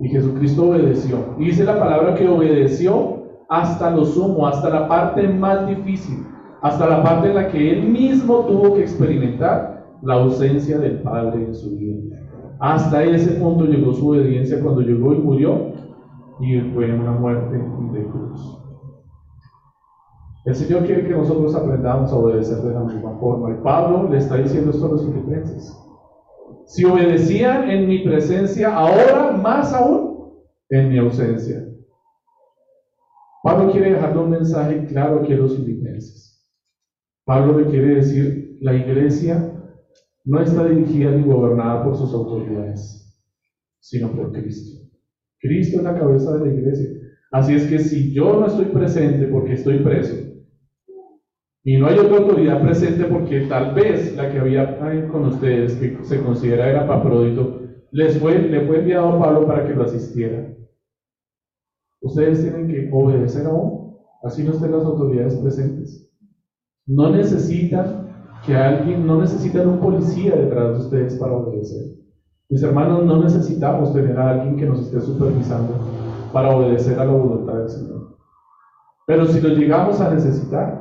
[0.00, 1.18] Y Jesucristo obedeció.
[1.38, 6.24] Y dice la palabra que obedeció hasta lo sumo, hasta la parte más difícil,
[6.62, 11.44] hasta la parte en la que él mismo tuvo que experimentar la ausencia del Padre
[11.44, 12.16] en su vida.
[12.60, 15.72] Hasta ese punto llegó su obediencia cuando llegó y murió
[16.40, 18.58] y fue una muerte de cruz.
[20.46, 23.50] El Señor quiere que nosotros aprendamos a obedecer de la misma forma.
[23.50, 25.89] Y Pablo le está diciendo esto a los filipenses.
[26.70, 30.30] Si obedecían en mi presencia, ahora más aún
[30.68, 31.66] en mi ausencia.
[33.42, 36.48] Pablo quiere dejarle un mensaje claro a los filipenses.
[37.24, 39.52] Pablo le quiere decir, la iglesia
[40.24, 43.20] no está dirigida ni gobernada por sus autoridades,
[43.80, 44.86] sino por Cristo.
[45.40, 46.88] Cristo es la cabeza de la iglesia.
[47.32, 50.14] Así es que si yo no estoy presente porque estoy preso,
[51.62, 56.02] y no hay otra autoridad presente porque tal vez la que había con ustedes, que
[56.02, 60.46] se considera era Paprodito, les fue, le fue enviado a Pablo para que lo asistiera.
[62.00, 66.10] Ustedes tienen que obedecer aún, así no estén las autoridades presentes.
[66.86, 68.08] No necesitan
[68.46, 71.94] que alguien, no necesitan un policía detrás de ustedes para obedecer.
[72.48, 75.74] Mis hermanos, no necesitamos tener a alguien que nos esté supervisando
[76.32, 78.16] para obedecer a la voluntad del Señor.
[79.06, 80.79] Pero si lo llegamos a necesitar,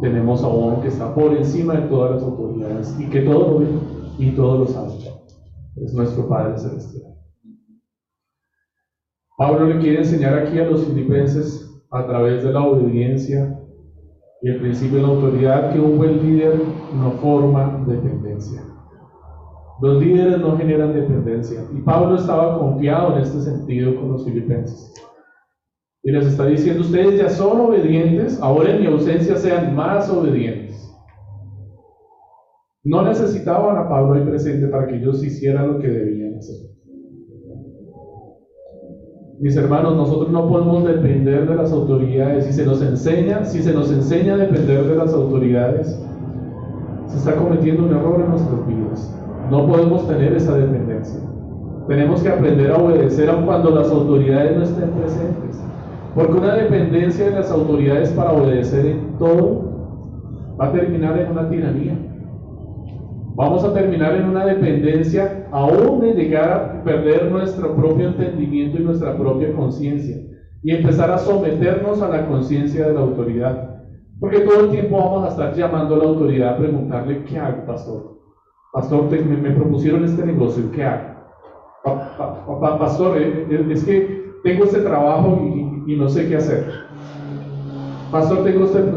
[0.00, 3.58] tenemos a uno que está por encima de todas las autoridades y que todo lo
[3.60, 3.66] ve
[4.18, 4.92] y todo lo sabe.
[5.76, 7.14] Es nuestro Padre Celestial.
[9.36, 13.60] Pablo le quiere enseñar aquí a los filipenses a través de la obediencia
[14.42, 16.58] y el principio de la autoridad que un buen líder
[16.98, 18.62] no forma dependencia.
[19.80, 21.60] Los líderes no generan dependencia.
[21.76, 24.94] Y Pablo estaba confiado en este sentido con los filipenses.
[26.06, 30.88] Y les está diciendo, ustedes ya son obedientes, ahora en mi ausencia sean más obedientes.
[32.84, 36.58] No necesitaban a Pablo ahí presente para que ellos hicieran lo que debían hacer.
[39.40, 42.44] Mis hermanos, nosotros no podemos depender de las autoridades.
[42.44, 46.00] Si se nos enseña, si se nos enseña a depender de las autoridades,
[47.06, 49.12] se está cometiendo un error en nuestras vidas.
[49.50, 51.18] No podemos tener esa dependencia.
[51.88, 55.45] Tenemos que aprender a obedecer aun cuando las autoridades no estén presentes.
[56.16, 61.46] Porque una dependencia de las autoridades para obedecer en todo va a terminar en una
[61.50, 61.94] tiranía.
[63.34, 68.84] Vamos a terminar en una dependencia aún de llegar a perder nuestro propio entendimiento y
[68.84, 70.16] nuestra propia conciencia
[70.62, 73.76] y empezar a someternos a la conciencia de la autoridad.
[74.18, 77.66] Porque todo el tiempo vamos a estar llamando a la autoridad a preguntarle, ¿qué hago,
[77.66, 78.16] pastor?
[78.72, 81.14] Pastor, me, propusieron este negocio, ¿qué hago?
[82.78, 86.66] pastor, eh, eh, es que tengo este trabajo y, y no sé qué hacer.
[88.10, 88.92] Pastor, tengo usted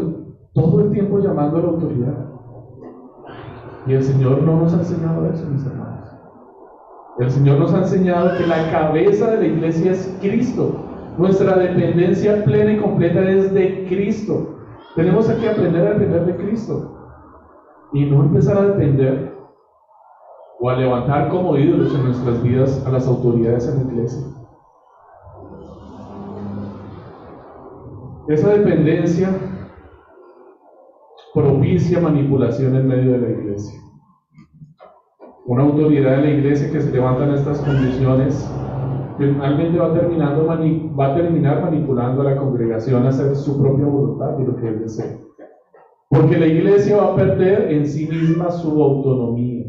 [0.53, 2.29] todo el tiempo llamando a la autoridad.
[3.85, 6.09] Y el Señor no nos ha enseñado eso, mis hermanos.
[7.19, 10.85] El Señor nos ha enseñado que la cabeza de la iglesia es Cristo.
[11.17, 14.57] Nuestra dependencia plena y completa es de Cristo.
[14.95, 16.95] Tenemos que aprender a depender de Cristo.
[17.93, 19.33] Y no empezar a depender
[20.59, 24.38] o a levantar como ídolos en nuestras vidas a las autoridades en la iglesia.
[28.29, 29.27] Esa dependencia
[31.33, 33.79] propicia manipulación en medio de la iglesia.
[35.47, 38.47] Una autoridad de la iglesia que se levanta en estas condiciones
[39.17, 44.37] finalmente va, terminando va a terminar manipulando a la congregación a hacer su propia voluntad
[44.37, 45.17] y lo que él desea.
[46.07, 49.65] Porque la iglesia va a perder en sí misma su autonomía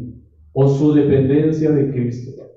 [0.53, 2.50] o su dependencia de Cristo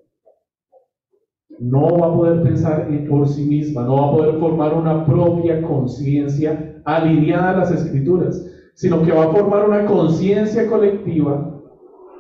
[1.61, 5.63] no va a poder pensar por sí misma, no va a poder formar una propia
[5.63, 11.51] conciencia alineada a las escrituras, sino que va a formar una conciencia colectiva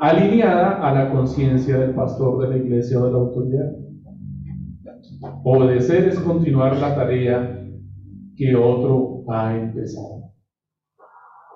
[0.01, 3.73] alineada a la conciencia del pastor de la iglesia o de la autoridad.
[5.43, 7.61] Obedecer es continuar la tarea
[8.37, 10.33] que otro ha empezado.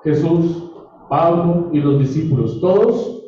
[0.04, 0.68] Jesús
[1.08, 3.24] Pablo y los discípulos, todos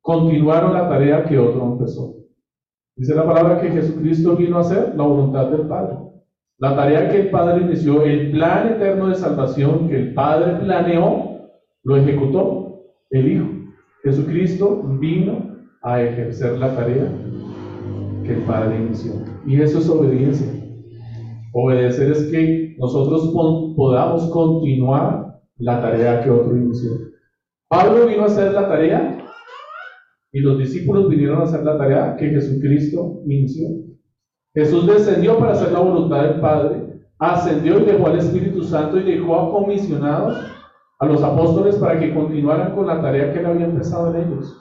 [0.00, 2.19] continuaron la tarea que otro empezó.
[2.96, 5.96] Dice la palabra que Jesucristo vino a hacer la voluntad del Padre.
[6.58, 11.48] La tarea que el Padre inició, el plan eterno de salvación que el Padre planeó,
[11.84, 13.46] lo ejecutó el Hijo.
[14.02, 17.10] Jesucristo vino a ejercer la tarea
[18.24, 19.12] que el Padre inició.
[19.46, 20.46] Y eso es obediencia.
[21.52, 23.32] Obedecer es que nosotros
[23.76, 26.90] podamos continuar la tarea que otro inició.
[27.68, 29.19] Pablo vino a hacer la tarea
[30.32, 33.68] y los discípulos vinieron a hacer la tarea que Jesucristo inició.
[34.54, 39.04] Jesús descendió para hacer la voluntad del Padre, ascendió y dejó al Espíritu Santo y
[39.04, 40.36] dejó a comisionados
[40.98, 44.56] a los apóstoles para que continuaran con la tarea que él había empezado en ellos.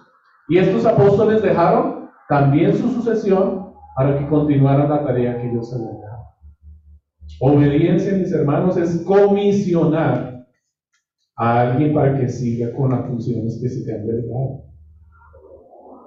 [0.47, 5.99] Y estos apóstoles dejaron también su sucesión para que continuaran la tarea que ellos habían
[5.99, 6.19] dejado.
[7.41, 10.45] Obediencia, mis hermanos, es comisionar
[11.35, 14.68] a alguien para que siga con las funciones que se te han delegado.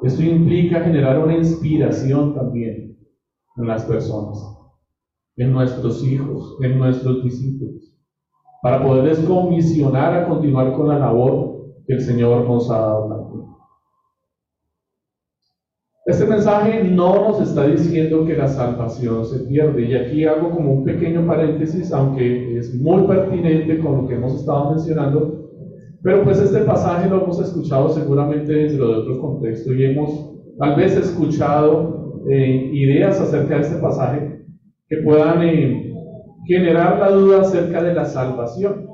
[0.04, 2.98] Esto implica generar una inspiración también
[3.56, 4.38] en las personas,
[5.36, 7.94] en nuestros hijos, en nuestros discípulos,
[8.62, 13.46] para poderles comisionar a continuar con la labor que el Señor nos ha dado también.
[16.04, 19.86] Este mensaje no nos está diciendo que la salvación se pierde.
[19.86, 24.34] Y aquí hago como un pequeño paréntesis, aunque es muy pertinente con lo que hemos
[24.34, 25.41] estado mencionando,
[26.02, 30.96] pero pues este pasaje lo hemos escuchado seguramente desde otro contexto y hemos tal vez
[30.96, 34.44] escuchado eh, ideas acerca de este pasaje
[34.88, 35.94] que puedan eh,
[36.44, 38.86] generar la duda acerca de la salvación.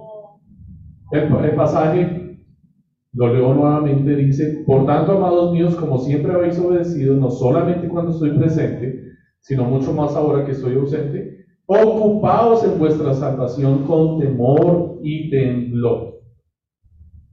[1.11, 2.39] El, el pasaje,
[3.15, 8.13] lo leo nuevamente, dice, por tanto, amados míos, como siempre habéis obedecido, no solamente cuando
[8.13, 9.03] estoy presente,
[9.41, 16.08] sino mucho más ahora que estoy ausente, ocupaos en vuestra salvación con temor y temblor.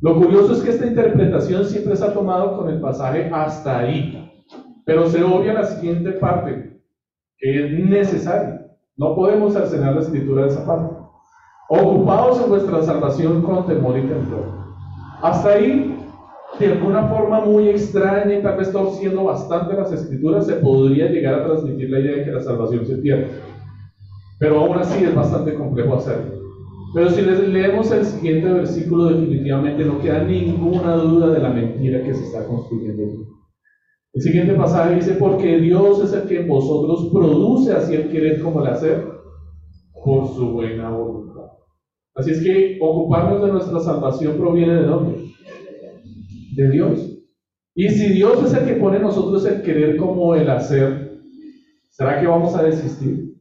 [0.06, 4.32] Lo curioso es que esta interpretación siempre se ha tomado con el pasaje hasta ahí,
[4.86, 6.80] pero se obvia la siguiente parte,
[7.40, 8.68] que es necesaria.
[8.98, 10.96] No podemos arcenar la escritura de esa parte.
[11.70, 14.46] Ocupados en vuestra salvación con temor y temblor.
[15.24, 15.98] Hasta ahí,
[16.60, 21.34] de alguna forma muy extraña y tal vez torciendo bastante las escrituras, se podría llegar
[21.34, 23.32] a transmitir la idea de que la salvación se pierde.
[24.38, 26.45] Pero aún así es bastante complejo hacerlo.
[26.96, 32.02] Pero si les leemos el siguiente versículo, definitivamente no queda ninguna duda de la mentira
[32.02, 33.04] que se está construyendo
[34.14, 38.42] El siguiente pasaje dice, porque Dios es el que en vosotros produce así el querer
[38.42, 39.06] como el hacer
[40.06, 41.52] por su buena voluntad.
[42.16, 45.18] Así es que ocuparnos de nuestra salvación proviene de dónde?
[46.56, 47.12] De Dios.
[47.76, 51.20] Y si Dios es el que pone en nosotros el querer como el hacer,
[51.90, 53.35] ¿será que vamos a desistir?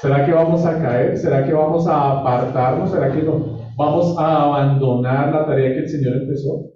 [0.00, 1.16] ¿Será que vamos a caer?
[1.16, 2.90] ¿Será que vamos a apartarnos?
[2.90, 3.54] ¿Será que no?
[3.76, 6.70] vamos a abandonar la tarea que el Señor empezó?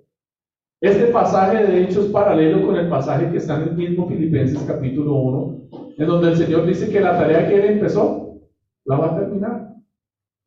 [0.81, 4.63] Este pasaje de hecho es paralelo con el pasaje que está en el mismo Filipenses
[4.63, 5.61] capítulo 1,
[5.99, 8.41] en donde el Señor dice que la tarea que Él empezó,
[8.85, 9.75] la va a terminar.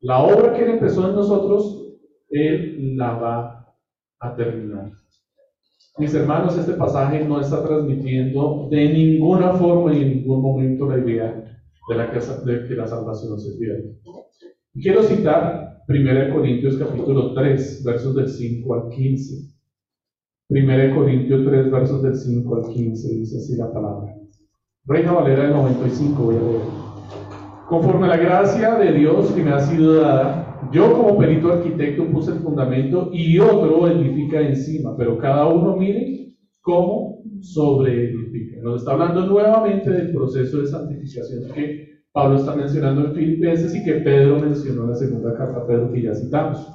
[0.00, 1.94] La obra que Él empezó en nosotros,
[2.30, 3.76] Él la va
[4.20, 4.90] a terminar.
[5.98, 10.98] Mis hermanos, este pasaje no está transmitiendo de ninguna forma y en ningún momento la
[10.98, 11.51] idea
[11.88, 13.96] de, la que, de que la salvación se pierde.
[14.74, 19.52] Quiero citar 1 Corintios capítulo 3, versos del 5 al 15.
[20.48, 24.14] 1 Corintios 3, versos del 5 al 15, dice así la palabra.
[24.84, 26.62] Reina Valera del 95, voy a leer.
[27.68, 32.06] Conforme a la gracia de Dios que me ha sido dada, yo como perito arquitecto
[32.06, 36.21] puse el fundamento y otro edifica encima, pero cada uno mire
[36.62, 38.12] cómo sobre
[38.62, 43.84] nos está hablando nuevamente del proceso de santificación que Pablo está mencionando en Filipenses y
[43.84, 46.68] que Pedro mencionó en la segunda carta Pedro que ya citamos.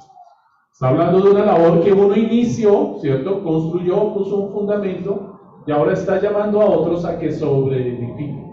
[0.72, 3.42] Está hablando de una labor que uno inició, ¿cierto?
[3.42, 8.46] Construyó, puso un fundamento y ahora está llamando a otros a que sobreedifiquen.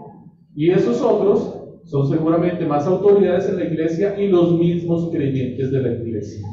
[0.54, 5.82] Y esos otros son seguramente más autoridades en la iglesia y los mismos creyentes de
[5.82, 6.46] la iglesia.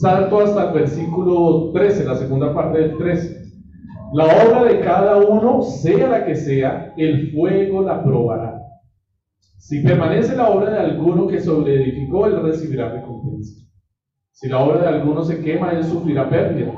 [0.00, 3.42] Salto hasta el versículo 13, la segunda parte del 13.
[4.14, 8.62] La obra de cada uno, sea la que sea, el fuego la probará.
[9.58, 13.62] Si permanece la obra de alguno que sobreedificó, él recibirá recompensa.
[14.32, 16.72] Si la obra de alguno se quema, él sufrirá pérdida.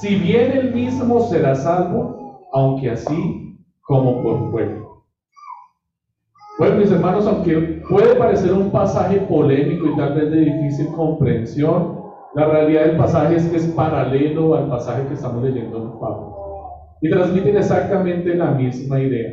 [0.00, 5.06] Si bien él mismo será salvo, aunque así como por fuego.
[6.56, 11.99] Bueno, mis hermanos, aunque puede parecer un pasaje polémico y tal vez de difícil comprensión,
[12.34, 16.36] la realidad del pasaje es que es paralelo al pasaje que estamos leyendo en Pablo
[17.02, 19.32] y transmiten exactamente la misma idea.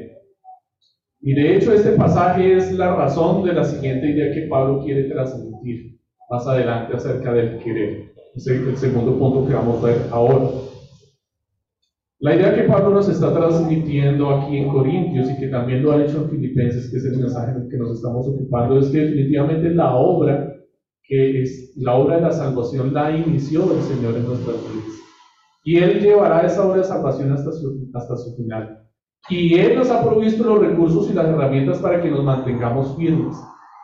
[1.22, 5.04] Y de hecho este pasaje es la razón de la siguiente idea que Pablo quiere
[5.04, 8.14] transmitir más adelante acerca del querer.
[8.36, 10.50] Es el segundo punto que vamos a ver ahora.
[12.20, 16.04] La idea que Pablo nos está transmitiendo aquí en Corintios y que también lo ha
[16.04, 19.00] hecho en Filipenses, que es el mensaje en el que nos estamos ocupando, es que
[19.00, 20.57] definitivamente la obra
[21.08, 24.98] que es la obra de la salvación la inició el Señor en nuestras vidas.
[25.64, 28.84] Y Él llevará esa obra de salvación hasta su, hasta su final.
[29.30, 33.36] Y Él nos ha provisto los recursos y las herramientas para que nos mantengamos firmes.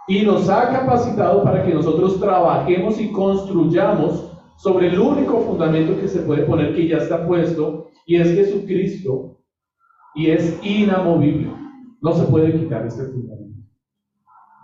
[0.08, 6.08] Y nos ha capacitado para que nosotros trabajemos y construyamos sobre el único fundamento que
[6.08, 9.40] se puede poner, que ya está puesto, y es Jesucristo,
[10.16, 11.52] y es inamovible.
[12.02, 13.62] No se puede quitar este fundamento.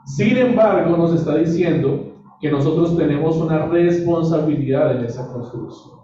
[0.05, 2.08] Sin embargo, nos está diciendo
[2.39, 5.99] que nosotros tenemos una responsabilidad en esa construcción.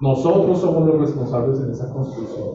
[0.00, 2.48] Nosotros somos los responsables en esa construcción.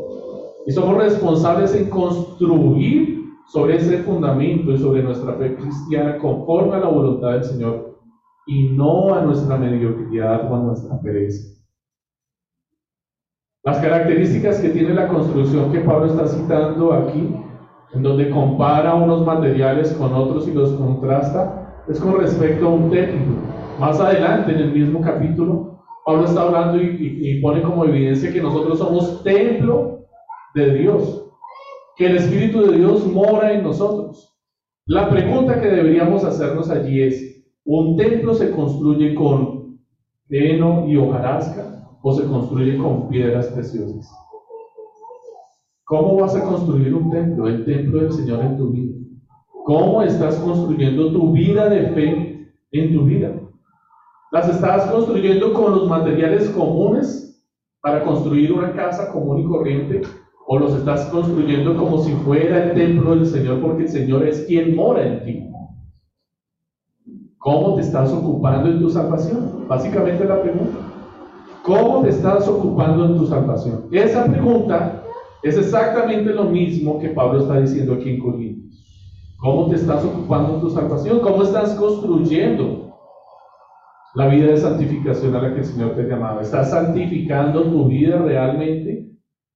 [0.67, 6.79] Y somos responsables en construir sobre ese fundamento y sobre nuestra fe cristiana conforme a
[6.79, 7.97] la voluntad del Señor
[8.45, 11.59] y no a nuestra mediocridad o a nuestra pereza.
[13.63, 17.35] Las características que tiene la construcción que Pablo está citando aquí,
[17.93, 21.58] en donde compara unos materiales con otros y los contrasta,
[21.89, 23.35] es con respecto a un templo.
[23.79, 28.79] Más adelante, en el mismo capítulo, Pablo está hablando y, pone como evidencia que nosotros
[28.79, 30.05] somos templo
[30.55, 31.25] de Dios,
[31.97, 34.35] que el Espíritu de Dios mora en nosotros.
[34.85, 37.29] La pregunta que deberíamos hacernos allí es,
[37.71, 39.79] ¿Un templo se construye con
[40.27, 44.09] heno y hojarasca o se construye con piedras preciosas?
[45.85, 47.47] ¿Cómo vas a construir un templo?
[47.47, 48.98] El templo del Señor en tu vida.
[49.69, 53.39] ¿Cómo estás construyendo tu vida de fe en tu vida?
[54.31, 57.39] ¿Las estás construyendo con los materiales comunes
[57.79, 60.01] para construir una casa común y corriente?
[60.47, 64.43] ¿O los estás construyendo como si fuera el templo del Señor porque el Señor es
[64.47, 65.47] quien mora en ti?
[67.37, 69.65] ¿Cómo te estás ocupando en tu salvación?
[69.67, 70.79] Básicamente la pregunta.
[71.61, 73.85] ¿Cómo te estás ocupando en tu salvación?
[73.91, 75.03] Esa pregunta
[75.43, 78.48] es exactamente lo mismo que Pablo está diciendo aquí en Corintios.
[79.39, 81.21] ¿Cómo te estás ocupando en tu salvación?
[81.21, 82.93] ¿Cómo estás construyendo
[84.15, 86.41] la vida de santificación a la que el Señor te llamaba?
[86.41, 89.07] ¿Estás santificando tu vida realmente?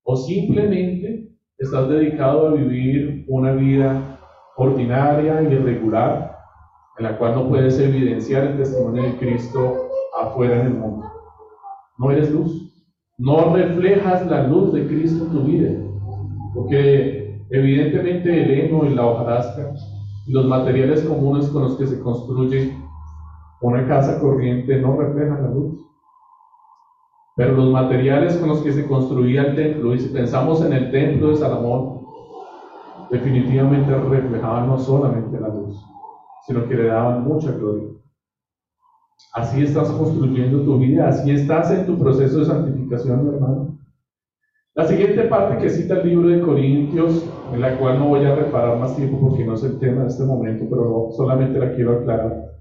[0.03, 1.27] ¿O simplemente
[1.57, 4.19] estás dedicado a vivir una vida
[4.55, 6.33] ordinaria y irregular
[6.97, 9.89] en la cual no puedes evidenciar el testimonio de Cristo
[10.21, 11.05] afuera en el mundo.
[11.97, 12.71] No eres luz.
[13.17, 15.71] No reflejas la luz de Cristo en tu vida.
[16.53, 19.73] Porque evidentemente el heno y la hojarasca
[20.25, 22.71] y los materiales comunes con los que se construye
[23.61, 25.79] una casa corriente no reflejan la luz.
[27.35, 30.91] Pero los materiales con los que se construía el templo, y si pensamos en el
[30.91, 32.05] templo de Salomón,
[33.09, 35.81] definitivamente reflejaban no solamente la luz,
[36.45, 37.87] sino que le daban mucha gloria.
[39.33, 43.72] Así estás construyendo tu vida, así estás en tu proceso de santificación, hermano.
[44.75, 48.33] La siguiente parte que cita el libro de Corintios, en la cual no voy a
[48.33, 51.99] reparar más tiempo porque no es el tema de este momento, pero solamente la quiero
[51.99, 52.53] aclarar.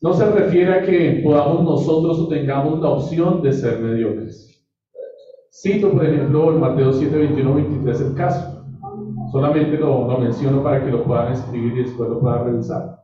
[0.00, 4.66] No se refiere a que podamos nosotros o tengamos la opción de ser mediocres.
[5.52, 8.64] Cito, por ejemplo, en Mateo 7, 21, 23 el caso.
[9.30, 12.98] Solamente lo, menciono para que lo puedan escribir y después lo puedan revisar.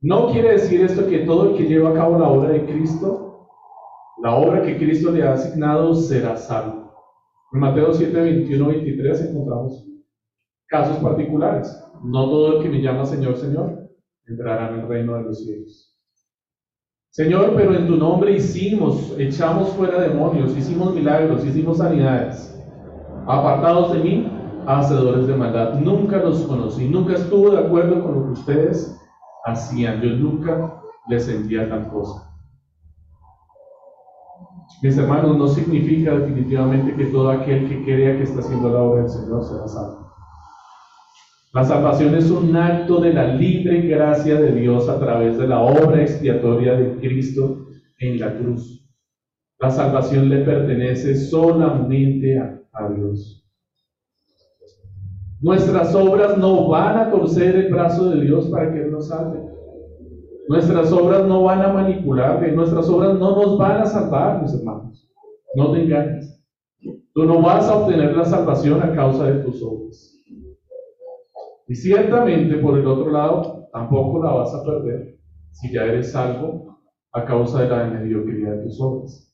[0.00, 3.46] No quiere decir esto que todo el que lleva a cabo la obra de Cristo,
[4.20, 6.79] la obra que Cristo le ha asignado, será salvo.
[7.52, 9.84] En Mateo 7, 21, 23 encontramos
[10.68, 11.84] casos particulares.
[12.02, 13.90] No todo el que me llama Señor, Señor,
[14.26, 15.96] entrará en el reino de los cielos.
[17.10, 22.56] Señor, pero en tu nombre hicimos, echamos fuera demonios, hicimos milagros, hicimos sanidades.
[23.26, 24.32] Apartados de mí,
[24.66, 25.74] hacedores de maldad.
[25.80, 28.96] Nunca los conocí, nunca estuve de acuerdo con lo que ustedes
[29.44, 30.00] hacían.
[30.00, 32.29] Yo nunca les sentía tal cosa.
[34.82, 39.02] Mis hermanos, no significa definitivamente que todo aquel que crea que está haciendo la obra
[39.02, 40.10] del Señor será salvo.
[41.52, 45.60] La salvación es un acto de la libre gracia de Dios a través de la
[45.60, 47.66] obra expiatoria de Cristo
[47.98, 48.88] en la cruz.
[49.58, 53.44] La salvación le pertenece solamente a, a Dios.
[55.40, 59.40] Nuestras obras no van a torcer el brazo de Dios para que Él nos salve.
[60.48, 65.08] Nuestras obras no van a manipularle, nuestras obras no nos van a salvar, mis hermanos.
[65.54, 66.42] No te engañes.
[67.14, 70.16] Tú no vas a obtener la salvación a causa de tus obras.
[71.68, 75.18] Y ciertamente, por el otro lado, tampoco la vas a perder
[75.52, 76.78] si ya eres salvo
[77.12, 79.32] a causa de la mediocridad de tus obras.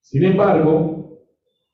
[0.00, 1.20] Sin embargo,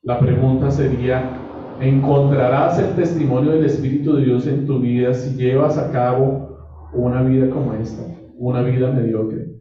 [0.01, 1.39] la pregunta sería,
[1.79, 6.52] encontrarás el testimonio del Espíritu de Dios en tu vida si llevas a cabo
[6.95, 8.03] una vida como esta,
[8.37, 9.53] una vida mediocre.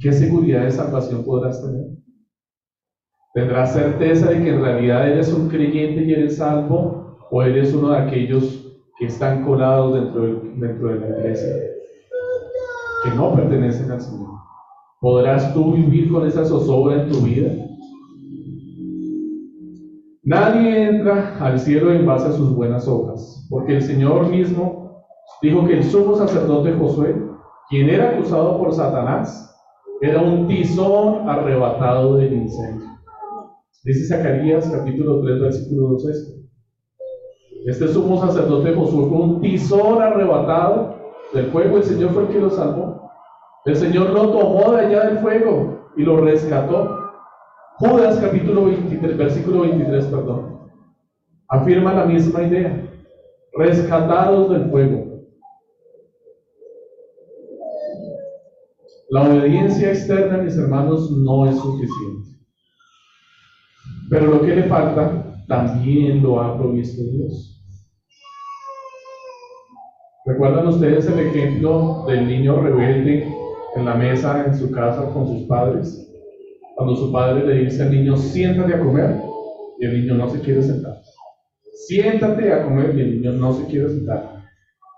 [0.00, 1.86] ¿qué seguridad de salvación podrás tener?
[3.34, 7.90] ¿Tendrás certeza de que en realidad eres un creyente y eres salvo o eres uno
[7.90, 8.66] de aquellos
[8.98, 11.54] que están colados dentro de, dentro de la iglesia,
[13.04, 14.30] que no pertenecen al Señor?
[15.00, 17.52] ¿Podrás tú vivir con esa zozobra en tu vida?
[20.22, 24.79] Nadie entra al cielo en base a sus buenas obras, porque el Señor mismo
[25.42, 27.16] dijo que el sumo sacerdote Josué,
[27.68, 29.46] quien era acusado por Satanás,
[30.00, 32.88] era un tizón arrebatado del incendio.
[33.84, 36.40] Dice Zacarías capítulo 3, versículo 2 esto.
[37.66, 40.96] Este sumo sacerdote Josué fue un tizón arrebatado
[41.32, 43.10] del fuego, el Señor fue el que lo salvó.
[43.64, 46.98] El Señor lo tomó de allá del fuego y lo rescató.
[47.78, 50.70] Judas capítulo 23, versículo 23, perdón,
[51.48, 52.86] afirma la misma idea.
[53.54, 55.09] Rescatados del fuego.
[59.10, 62.30] La obediencia externa, mis hermanos, no es suficiente.
[64.08, 67.60] Pero lo que le falta, también lo ha provisto Dios.
[70.26, 73.26] ¿Recuerdan ustedes el ejemplo del niño rebelde
[73.74, 76.08] en la mesa en su casa con sus padres?
[76.76, 79.20] Cuando su padre le dice al niño, siéntate a comer,
[79.80, 81.00] y el niño no se quiere sentar.
[81.88, 84.39] Siéntate a comer, y el niño no se quiere sentar.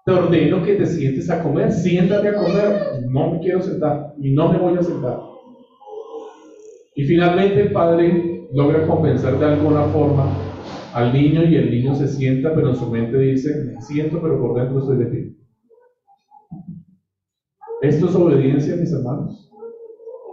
[0.05, 4.33] Te ordeno que te sientes a comer, siéntate a comer, no me quiero sentar y
[4.33, 5.21] no me voy a sentar.
[6.97, 10.27] Y finalmente el padre logra convencer de alguna forma
[10.93, 14.41] al niño y el niño se sienta, pero en su mente dice, me siento, pero
[14.41, 15.37] por dentro estoy de pie.
[17.83, 19.51] ¿Esto es obediencia, mis hermanos?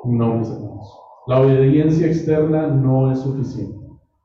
[0.05, 0.99] No, mis hermanos.
[1.27, 3.77] La obediencia externa no es suficiente.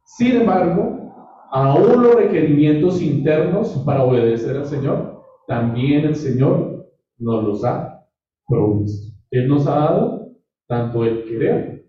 [0.05, 1.12] Sin embargo,
[1.51, 5.13] aún los requerimientos internos para obedecer al Señor,
[5.47, 6.88] también el Señor
[7.18, 8.07] nos los ha
[8.47, 9.14] provisto.
[9.30, 10.32] Él nos ha dado
[10.66, 11.86] tanto el querer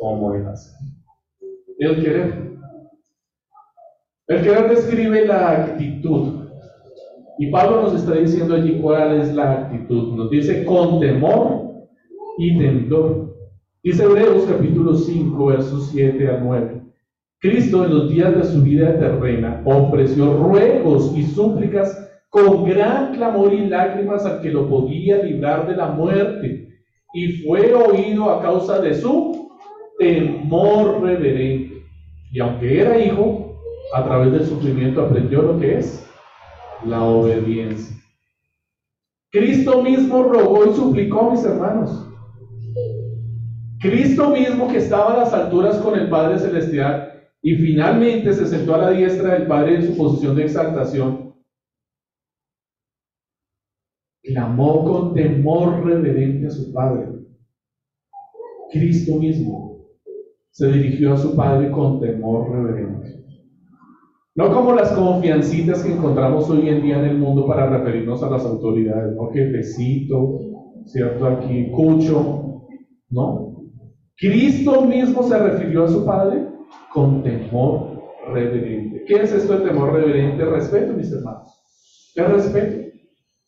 [0.00, 0.74] como el hacer.
[1.78, 2.56] El querer.
[4.28, 6.46] El querer describe la actitud.
[7.38, 10.14] Y Pablo nos está diciendo allí cuál es la actitud.
[10.14, 11.86] Nos dice con temor
[12.38, 13.36] y temblor.
[13.82, 16.82] Dice Hebreos capítulo 5, versos 7 a 9.
[17.38, 23.52] Cristo en los días de su vida terrena ofreció ruegos y súplicas con gran clamor
[23.52, 26.68] y lágrimas al que lo podía librar de la muerte
[27.14, 29.50] y fue oído a causa de su
[29.98, 31.82] temor reverente.
[32.30, 33.58] Y aunque era hijo,
[33.94, 36.06] a través del sufrimiento aprendió lo que es
[36.84, 37.96] la obediencia.
[39.30, 42.06] Cristo mismo rogó y suplicó, mis hermanos,
[43.80, 47.12] Cristo mismo que estaba a las alturas con el Padre Celestial
[47.42, 51.25] y finalmente se sentó a la diestra del Padre en su posición de exaltación,
[54.36, 57.06] clamó con temor reverente a su Padre.
[58.70, 59.86] Cristo mismo
[60.50, 63.24] se dirigió a su Padre con temor reverente.
[64.34, 68.28] No como las confiancitas que encontramos hoy en día en el mundo para referirnos a
[68.28, 69.30] las autoridades, ¿no?
[69.30, 70.40] Jefecito,
[70.84, 71.26] ¿cierto?
[71.28, 72.66] Aquí, Cucho,
[73.08, 73.56] ¿no?
[74.18, 76.46] Cristo mismo se refirió a su Padre
[76.92, 78.02] con temor
[78.34, 79.02] reverente.
[79.06, 80.44] ¿Qué es esto de temor reverente?
[80.44, 82.12] Respeto, mis hermanos.
[82.14, 82.85] ¿Qué respeto?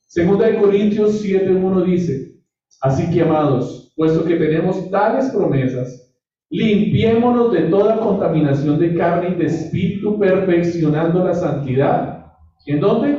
[0.08, 2.32] Segunda de Corintios 7.1 dice,
[2.80, 6.16] así que amados, puesto que tenemos tales promesas,
[6.48, 12.24] limpiémonos de toda contaminación de carne y de espíritu, perfeccionando la santidad.
[12.64, 13.18] ¿En dónde?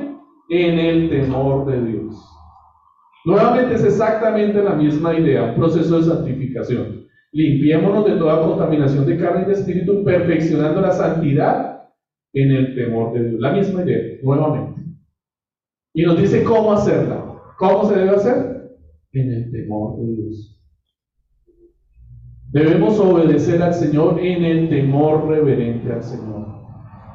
[0.49, 2.15] En el temor de Dios.
[3.23, 7.05] Nuevamente es exactamente la misma idea, un proceso de santificación.
[7.33, 11.83] Limpiémonos de toda contaminación de carne y de espíritu, perfeccionando la santidad
[12.33, 13.41] en el temor de Dios.
[13.41, 14.68] La misma idea, nuevamente.
[15.93, 17.25] Y nos dice cómo hacerla.
[17.57, 18.77] ¿Cómo se debe hacer?
[19.13, 20.61] En el temor de Dios.
[22.51, 26.47] Debemos obedecer al Señor en el temor reverente al Señor.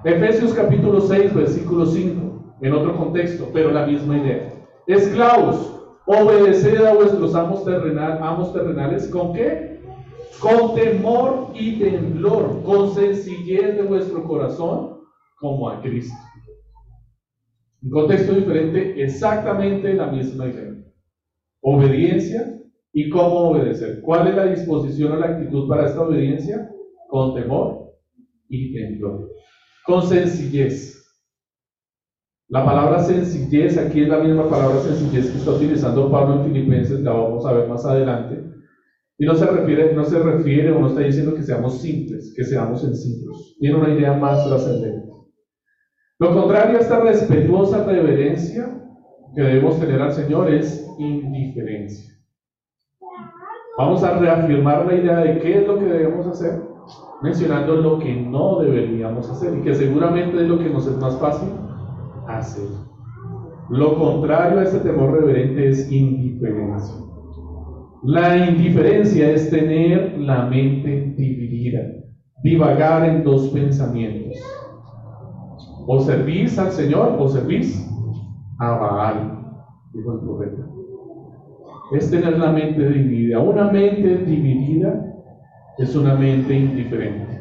[0.05, 4.53] Efesios capítulo 6, versículo 5, en otro contexto, pero la misma idea.
[4.87, 9.75] Esclavos, obedeced a vuestros amos, terrenal, amos terrenales, ¿con qué?
[10.41, 15.01] con temor y temblor, con sencillez de vuestro corazón,
[15.39, 16.15] como a Cristo.
[17.85, 20.75] Un contexto diferente, exactamente la misma idea.
[21.61, 22.59] Obediencia
[22.95, 24.01] y cómo obedecer.
[24.01, 26.71] ¿Cuál es la disposición o la actitud para esta obediencia?
[27.09, 27.93] Con temor
[28.49, 29.31] y temblor.
[29.85, 30.95] Con sencillez.
[32.49, 37.01] La palabra sencillez, aquí es la misma palabra sencillez que está utilizando Pablo en Filipenses,
[37.01, 38.45] la vamos a ver más adelante
[39.19, 42.45] y no se refiere, no se refiere o no está diciendo que seamos simples, que
[42.45, 43.57] seamos sencillos.
[43.59, 45.04] Tiene una idea más trascendente.
[46.25, 48.81] Lo contrario a esta respetuosa reverencia
[49.35, 52.15] que debemos tener al Señor es indiferencia.
[53.77, 56.63] Vamos a reafirmar la idea de qué es lo que debemos hacer,
[57.21, 61.15] mencionando lo que no deberíamos hacer y que seguramente es lo que nos es más
[61.19, 61.51] fácil
[62.27, 62.71] hacer.
[63.69, 67.05] Lo contrario a este temor reverente es indiferencia.
[68.03, 71.81] La indiferencia es tener la mente dividida,
[72.43, 74.64] divagar en dos pensamientos.
[75.87, 77.91] O servís al Señor o servís
[78.59, 79.39] a Baal,
[79.93, 80.63] dijo el profeta.
[81.93, 83.41] Es tener la mente dividida.
[83.41, 85.15] Una mente dividida
[85.79, 87.39] es una mente indiferente.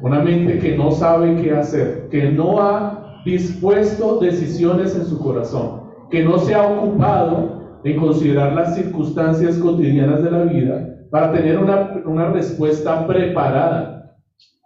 [0.00, 5.82] Una mente que no sabe qué hacer, que no ha dispuesto decisiones en su corazón,
[6.10, 11.58] que no se ha ocupado en considerar las circunstancias cotidianas de la vida para tener
[11.58, 13.97] una, una respuesta preparada,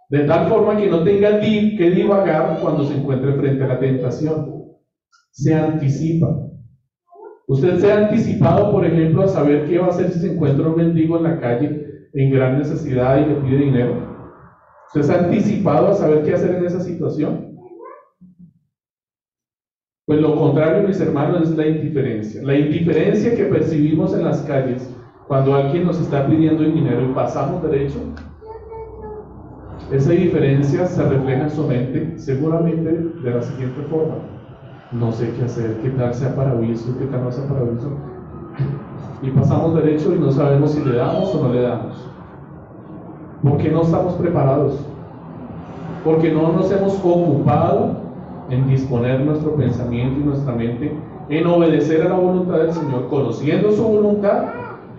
[0.09, 4.63] de tal forma que no tenga que divagar cuando se encuentre frente a la tentación.
[5.31, 6.27] Se anticipa.
[7.47, 10.67] Usted se ha anticipado, por ejemplo, a saber qué va a hacer si se encuentra
[10.67, 14.13] un mendigo en la calle en gran necesidad y le pide dinero.
[14.87, 17.57] ¿Usted se ha anticipado a saber qué hacer en esa situación?
[20.05, 22.43] Pues lo contrario, mis hermanos, es la indiferencia.
[22.43, 24.93] La indiferencia que percibimos en las calles
[25.27, 27.99] cuando alguien nos está pidiendo dinero y pasamos derecho,
[29.91, 32.91] esa indiferencia se refleja en su mente seguramente
[33.23, 34.15] de la siguiente forma.
[34.91, 37.89] No sé qué hacer, qué tal sea para aviso, qué tal no sea para aviso.
[39.21, 42.09] Y pasamos derecho y no sabemos si le damos o no le damos.
[43.41, 44.85] Porque no estamos preparados.
[46.03, 47.97] Porque no nos hemos ocupado
[48.49, 50.95] en disponer nuestro pensamiento y nuestra mente
[51.29, 54.45] en obedecer a la voluntad del Señor, conociendo su voluntad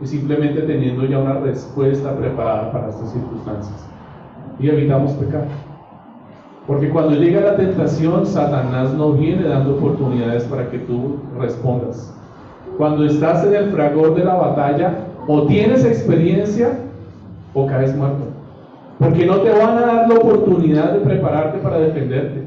[0.01, 3.94] y simplemente teniendo ya una respuesta preparada para estas circunstancias.
[4.59, 5.45] Y evitamos pecar.
[6.67, 12.15] Porque cuando llega la tentación, Satanás no viene dando oportunidades para que tú respondas.
[12.79, 14.95] Cuando estás en el fragor de la batalla,
[15.27, 16.79] o tienes experiencia
[17.53, 18.25] o caes muerto.
[18.99, 22.45] Porque no te van a dar la oportunidad de prepararte para defenderte.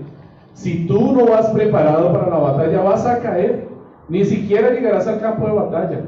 [0.54, 3.68] Si tú no vas preparado para la batalla, vas a caer.
[4.10, 6.02] Ni siquiera llegarás al campo de batalla.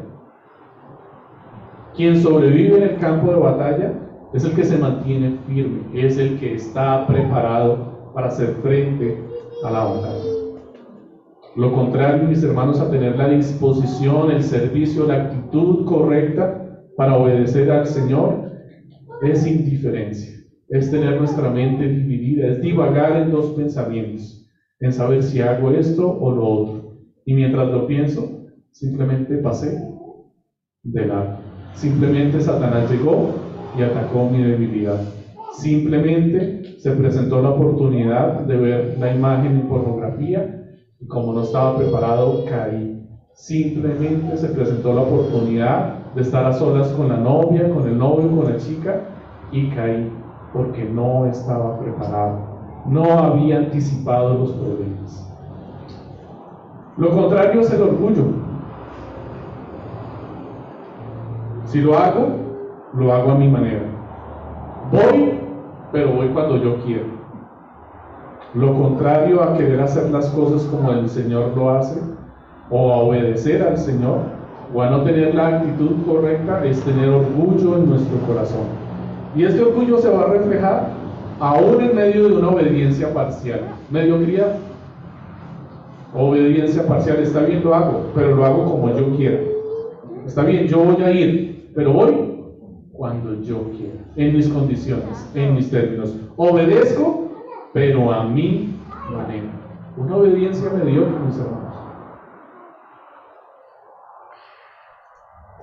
[1.96, 3.94] Quien sobrevive en el campo de batalla
[4.34, 9.18] es el que se mantiene firme, es el que está preparado para hacer frente
[9.64, 10.24] a la batalla.
[11.56, 17.72] Lo contrario, mis hermanos, a tener la disposición, el servicio, la actitud correcta para obedecer
[17.72, 18.52] al Señor,
[19.22, 20.38] es indiferencia,
[20.70, 24.40] es tener nuestra mente dividida, es divagar en dos pensamientos
[24.80, 26.94] en saber si hago esto o lo otro.
[27.26, 29.78] Y mientras lo pienso, simplemente pasé
[30.84, 31.38] de lado.
[31.74, 35.00] Simplemente Satanás llegó y atacó mi debilidad.
[35.54, 40.66] Simplemente se presentó la oportunidad de ver la imagen en pornografía
[41.00, 43.08] y como no estaba preparado, caí.
[43.34, 48.30] Simplemente se presentó la oportunidad de estar a solas con la novia, con el novio,
[48.30, 49.02] con la chica
[49.52, 50.12] y caí
[50.54, 52.50] porque no estaba preparado
[52.86, 55.32] no había anticipado los problemas.
[56.98, 58.24] Lo contrario es el orgullo.
[61.66, 62.49] Si lo hago,
[62.94, 63.82] lo hago a mi manera.
[64.92, 65.34] Voy,
[65.92, 67.06] pero voy cuando yo quiero.
[68.56, 72.00] Lo contrario a querer hacer las cosas como el Señor lo hace,
[72.72, 74.22] o a obedecer al Señor,
[74.74, 78.66] o a no tener la actitud correcta, es tener orgullo en nuestro corazón.
[79.36, 80.88] Y este orgullo se va a reflejar
[81.40, 83.62] aún en medio de una obediencia parcial.
[83.92, 84.56] Mediocridad.
[86.16, 89.38] Obediencia parcial, está bien, lo hago, pero lo hago como yo quiera.
[90.26, 92.39] Está bien, yo voy a ir, pero voy
[93.00, 96.14] cuando yo quiera, en mis condiciones, en mis términos.
[96.36, 97.30] Obedezco,
[97.72, 98.78] pero a mi
[99.10, 99.48] manera.
[99.96, 101.76] Una obediencia mediocre, mis hermanos.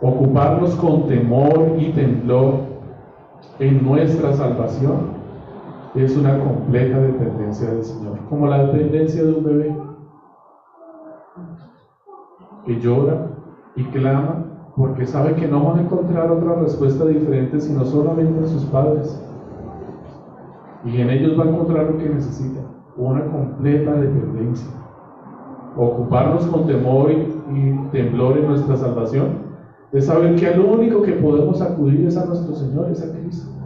[0.01, 2.55] Ocuparnos con temor y temblor
[3.59, 5.11] en nuestra salvación
[5.95, 9.76] es una completa dependencia del Señor, como la dependencia de un bebé
[12.64, 13.28] que llora
[13.74, 18.49] y clama porque sabe que no van a encontrar otra respuesta diferente sino solamente en
[18.49, 19.20] sus padres.
[20.85, 22.61] Y en ellos va a encontrar lo que necesita,
[22.97, 24.68] una completa dependencia.
[25.77, 27.37] Ocuparnos con temor y,
[27.93, 29.47] temblor en nuestra salvación
[29.93, 33.57] es saber que al único que podemos acudir es a nuestro Señor, es a Cristo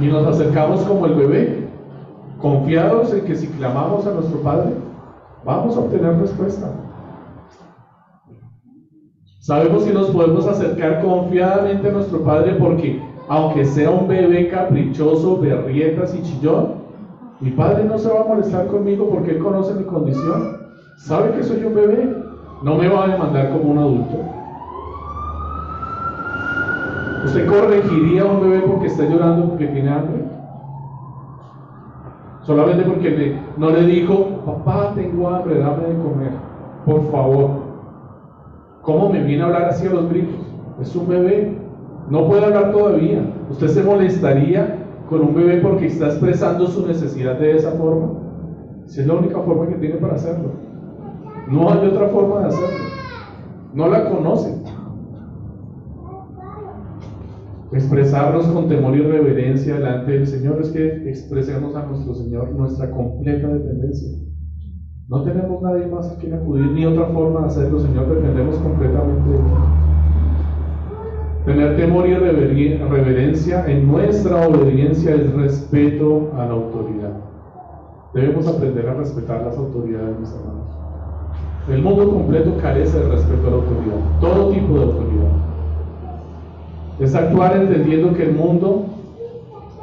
[0.00, 1.68] y nos acercamos como el bebé,
[2.40, 4.72] confiados en que si clamamos a nuestro Padre,
[5.44, 6.70] vamos a obtener respuesta.
[9.46, 15.38] Sabemos que nos podemos acercar confiadamente a nuestro Padre porque aunque sea un bebé caprichoso,
[15.38, 16.72] berrietas y chillón,
[17.38, 20.62] mi Padre no se va a molestar conmigo porque Él conoce mi condición.
[20.96, 22.24] Sabe que soy un bebé,
[22.64, 24.16] no me va a demandar como un adulto.
[27.26, 30.24] ¿Usted corregiría a un bebé porque está llorando porque tiene hambre?
[32.42, 36.32] Solamente porque no le dijo, papá, tengo hambre, dame de comer,
[36.84, 37.65] por favor.
[38.86, 40.46] ¿Cómo me viene a hablar así a los gritos?
[40.80, 41.58] Es un bebé,
[42.08, 43.20] no puede hablar todavía.
[43.50, 44.78] ¿Usted se molestaría
[45.10, 48.12] con un bebé porque está expresando su necesidad de esa forma?
[48.86, 50.52] Si es la única forma que tiene para hacerlo.
[51.50, 52.84] No hay otra forma de hacerlo.
[53.74, 54.54] No la conoce.
[57.72, 62.88] Expresarnos con temor y reverencia delante del Señor es que expresemos a nuestro Señor nuestra
[62.92, 64.16] completa dependencia.
[65.08, 69.38] No tenemos nadie más a quien acudir, ni otra forma de hacerlo, Señor, dependemos completamente.
[71.44, 77.12] Tener temor y reverencia en nuestra obediencia es respeto a la autoridad.
[78.14, 80.76] Debemos aprender a respetar las autoridades, mis hermanos.
[81.68, 85.30] El mundo completo carece de respeto a la autoridad, todo tipo de autoridad.
[86.98, 88.86] Es actuar entendiendo que el mundo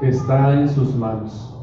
[0.01, 1.57] está en sus manos.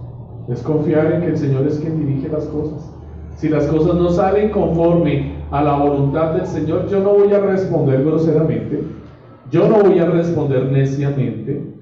[0.48, 2.99] Es confiar en que el Señor es quien dirige las cosas.
[3.40, 7.40] Si las cosas no salen conforme a la voluntad del Señor, yo no voy a
[7.40, 8.84] responder groseramente,
[9.50, 11.74] yo no voy a responder neciamente,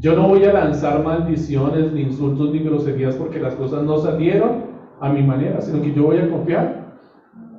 [0.00, 4.64] yo no voy a lanzar maldiciones, ni insultos, ni groserías porque las cosas no salieron
[4.98, 6.98] a mi manera, sino que yo voy a confiar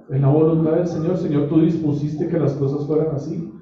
[0.10, 1.16] en la voluntad del Señor.
[1.16, 3.54] Señor, tú dispusiste que las cosas fueran así.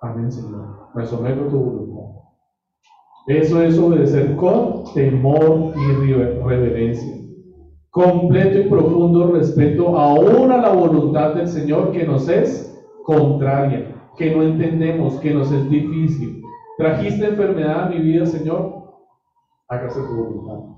[0.00, 0.88] Amén, Señor.
[0.96, 2.06] Me someto a tu voluntad.
[3.28, 6.12] Eso es obedecer con temor y
[6.42, 7.19] reverencia.
[7.90, 12.66] Completo y profundo respeto aún a la voluntad del Señor que nos es
[13.04, 16.42] contraria, que no entendemos, que nos es difícil.
[16.78, 18.84] Trajiste enfermedad a mi vida, Señor.
[19.68, 20.76] Hágase tu voluntad.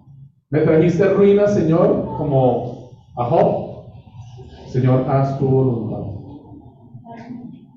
[0.50, 3.84] Me trajiste ruina, Señor, como a Job.
[4.68, 6.12] Señor, haz tu voluntad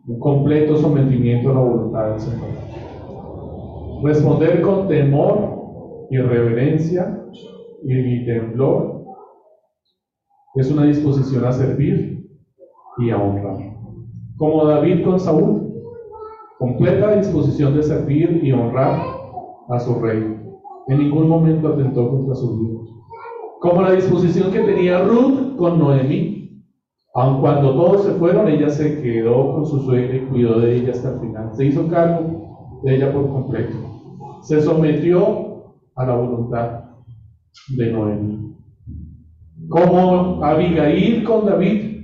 [0.07, 2.47] un completo sometimiento a la voluntad del Señor.
[4.03, 7.19] Responder con temor y reverencia
[7.83, 8.94] y temblor
[10.56, 12.28] es una disposición a servir
[12.97, 13.58] y a honrar.
[14.38, 15.74] Como David con Saúl,
[16.60, 19.01] completa disposición de servir y honrar
[19.70, 20.38] a su rey.
[20.88, 22.80] En ningún momento atentó contra su vida.
[23.60, 26.36] Como la disposición que tenía Ruth con Noemí,
[27.16, 30.91] Aun cuando todos se fueron, ella se quedó con su suegra y cuidó de ella
[30.91, 31.56] hasta el final.
[31.56, 33.78] Se hizo cargo de ella por completo.
[34.41, 35.64] Se sometió
[35.95, 36.84] a la voluntad
[37.78, 38.55] de Noemi.
[39.70, 41.95] Como Abigail con David.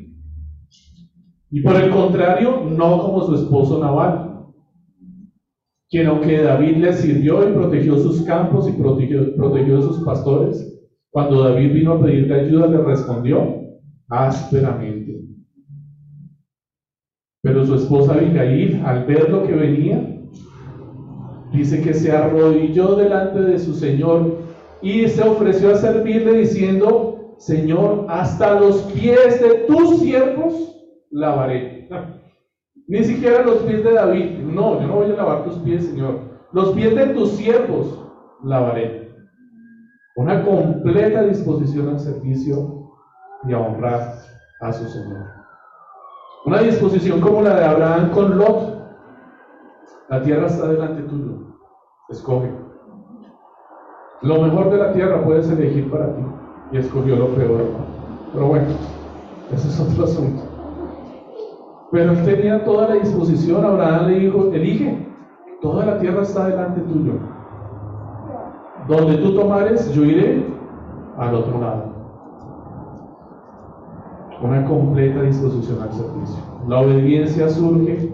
[1.52, 4.32] Y por el contrario, no como su esposo Nabal,
[5.90, 10.82] quien aunque David le sirvió y protegió sus campos y protegió, protegió sus pastores,
[11.12, 13.62] cuando David vino a pedirle ayuda, le respondió
[14.08, 15.22] ásperamente.
[17.44, 20.22] Pero su esposa Abigail, al ver lo que venía,
[21.52, 24.38] dice que se arrodilló delante de su Señor
[24.82, 27.11] y se ofreció a servirle diciendo,
[27.42, 30.78] Señor, hasta los pies de tus siervos
[31.10, 31.90] lavaré.
[32.88, 34.38] Ni siquiera los pies de David.
[34.42, 36.20] No, yo no voy a lavar tus pies, Señor.
[36.52, 38.00] Los pies de tus siervos
[38.44, 39.12] lavaré.
[40.18, 42.92] Una completa disposición al servicio
[43.48, 44.20] y a honrar
[44.62, 45.26] a su Señor.
[46.46, 48.86] Una disposición como la de Abraham con Lot.
[50.10, 51.58] La tierra está delante tuyo.
[52.08, 52.52] Escoge.
[54.22, 56.22] Lo mejor de la tierra puedes elegir para ti.
[56.72, 57.66] Y escogió lo peor.
[58.34, 58.68] Pero bueno,
[59.52, 60.44] ese es otro asunto.
[61.92, 63.66] Pero él tenía toda la disposición.
[63.66, 65.08] Abraham le dijo, elige.
[65.62, 67.14] Toda la tierra está delante tuyo.
[68.88, 70.46] Donde tú tomares, yo iré
[71.18, 71.92] al otro lado
[74.42, 76.44] una completa disposición al servicio.
[76.68, 78.12] La obediencia surge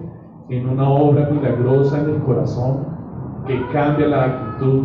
[0.50, 2.86] en una obra milagrosa en el corazón
[3.46, 4.84] que cambia la actitud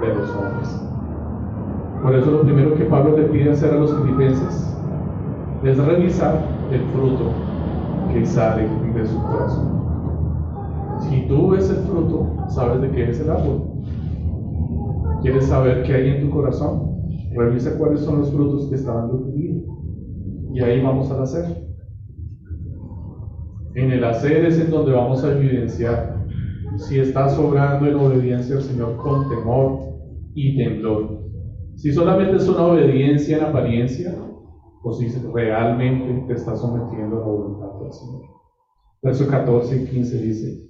[0.00, 0.87] de los hombres.
[2.02, 4.76] Por eso lo primero que Pablo le pide hacer a los filipenses
[5.64, 6.40] es revisar
[6.70, 7.32] el fruto
[8.12, 9.78] que sale de su corazón.
[11.00, 13.62] Si tú ves el fruto, sabes de qué es el árbol.
[15.22, 17.02] ¿Quieres saber qué hay en tu corazón?
[17.36, 19.60] Revisa cuáles son los frutos que están dando tu vida.
[20.52, 21.68] Y ahí vamos al hacer.
[23.74, 26.24] En el hacer es en donde vamos a evidenciar
[26.76, 29.80] si estás obrando en obediencia al Señor con temor
[30.34, 31.17] y temblor.
[31.78, 34.12] Si solamente es una obediencia en apariencia,
[34.82, 38.22] o si realmente te estás sometiendo a la voluntad del Señor.
[39.00, 40.68] Verso 14 y 15 dice,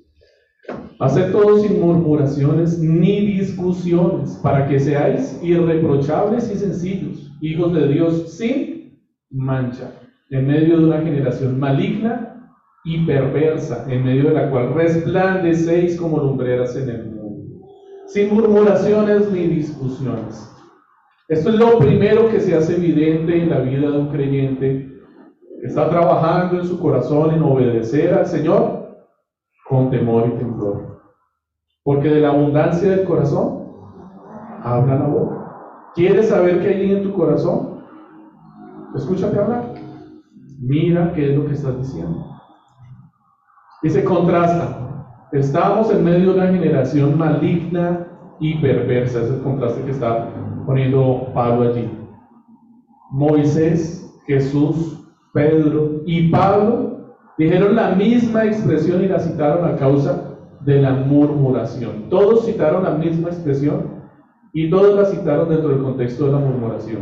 [1.00, 8.36] Haced todo sin murmuraciones ni discusiones, para que seáis irreprochables y sencillos, hijos de Dios
[8.36, 8.98] sin
[9.30, 9.90] mancha
[10.28, 12.50] en medio de una generación maligna
[12.84, 17.66] y perversa, en medio de la cual resplandecéis como lumbreras en el mundo,
[18.08, 20.57] sin murmuraciones ni discusiones.
[21.28, 24.88] Esto es lo primero que se hace evidente en la vida de un creyente
[25.60, 28.96] que está trabajando en su corazón en obedecer al Señor
[29.68, 31.02] con temor y temblor.
[31.84, 33.68] Porque de la abundancia del corazón
[34.62, 35.92] habla la boca.
[35.94, 37.84] ¿Quieres saber qué hay en tu corazón?
[38.94, 39.74] Escúchate hablar.
[40.58, 42.24] Mira qué es lo que estás diciendo.
[43.82, 45.28] Y se contrasta.
[45.32, 48.06] Estamos en medio de una generación maligna
[48.40, 49.20] y perversa.
[49.20, 50.30] Es el contraste que está
[50.68, 51.90] poniendo Pablo allí.
[53.10, 55.02] Moisés, Jesús,
[55.32, 62.10] Pedro y Pablo dijeron la misma expresión y la citaron a causa de la murmuración.
[62.10, 64.02] Todos citaron la misma expresión
[64.52, 67.00] y todos la citaron dentro del contexto de la murmuración.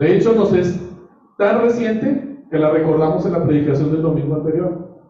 [0.00, 0.80] De hecho, nos es
[1.36, 5.02] tan reciente que la recordamos en la predicación del domingo anterior.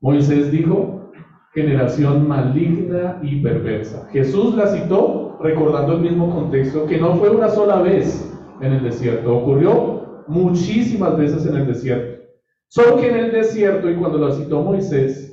[0.00, 1.12] Moisés dijo,
[1.54, 4.08] generación maligna y perversa.
[4.10, 8.82] Jesús la citó recordando el mismo contexto, que no fue una sola vez en el
[8.82, 12.22] desierto, ocurrió muchísimas veces en el desierto.
[12.68, 15.32] Solo que en el desierto, y cuando la citó Moisés,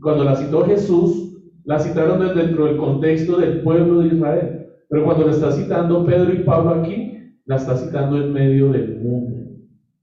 [0.00, 4.66] cuando la citó Jesús, la citaron dentro del contexto del pueblo de Israel.
[4.88, 8.98] Pero cuando la está citando Pedro y Pablo aquí, la está citando en medio del
[9.00, 9.36] mundo.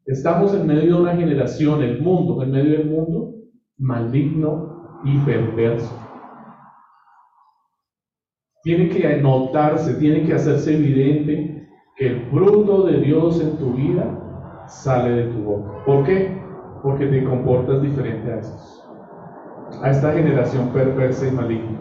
[0.06, 3.34] Estamos en medio de una generación, el mundo, en medio del mundo,
[3.78, 6.07] maligno y perverso.
[8.68, 14.66] Tiene que notarse, tiene que hacerse evidente que el fruto de Dios en tu vida
[14.68, 15.86] sale de tu boca.
[15.86, 16.38] ¿Por qué?
[16.84, 18.86] Porque te comportas diferente a esos
[19.82, 21.80] a esta generación perversa y maligna.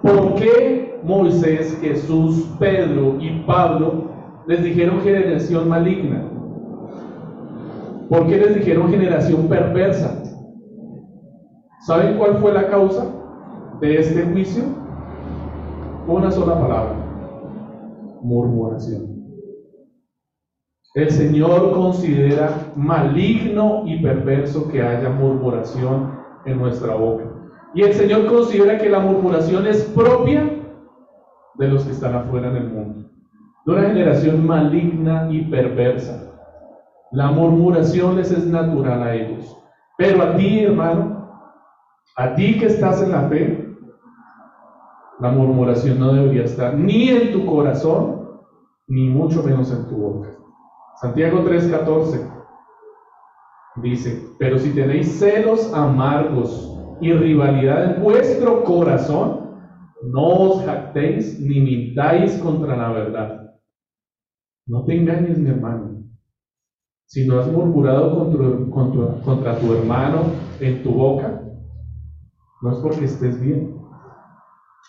[0.00, 4.04] ¿Por qué Moisés, Jesús, Pedro y Pablo
[4.46, 6.30] les dijeron generación maligna?
[8.08, 10.22] ¿Por qué les dijeron generación perversa?
[11.86, 13.04] ¿Saben cuál fue la causa
[13.82, 14.85] de este juicio?
[16.08, 16.94] Una sola palabra,
[18.22, 19.26] murmuración.
[20.94, 27.24] El Señor considera maligno y perverso que haya murmuración en nuestra boca.
[27.74, 30.48] Y el Señor considera que la murmuración es propia
[31.54, 33.10] de los que están afuera en el mundo,
[33.66, 36.32] de una generación maligna y perversa.
[37.10, 39.58] La murmuración les es natural a ellos.
[39.98, 41.28] Pero a ti, hermano,
[42.16, 43.65] a ti que estás en la fe,
[45.20, 48.40] la murmuración no debería estar ni en tu corazón,
[48.86, 50.30] ni mucho menos en tu boca.
[51.00, 52.36] Santiago 3:14
[53.82, 59.50] Dice, pero si tenéis celos amargos y rivalidad en vuestro corazón,
[60.02, 63.50] no os jactéis ni mintáis contra la verdad.
[64.66, 65.90] No te engañes, mi hermano.
[67.04, 70.22] Si no has murmurado contra, contra tu hermano
[70.58, 71.42] en tu boca,
[72.62, 73.75] no es porque estés bien.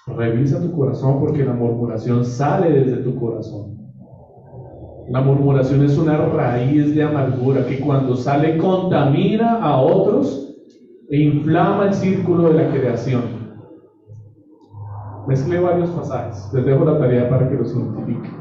[0.07, 3.77] Revisa tu corazón porque la murmuración sale desde tu corazón.
[5.09, 10.55] La murmuración es una raíz de amargura que cuando sale contamina a otros
[11.09, 13.21] e inflama el círculo de la creación.
[15.27, 16.53] Mezclé varios pasajes.
[16.53, 18.31] Les dejo la tarea para que los identifiquen.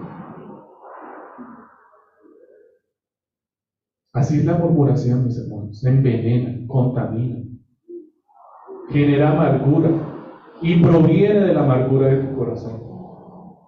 [4.12, 5.84] Así es la murmuración, mis hermanos.
[5.84, 7.42] Envenena, contamina,
[8.88, 10.15] genera amargura
[10.62, 12.80] y proviene de la amargura de tu corazón.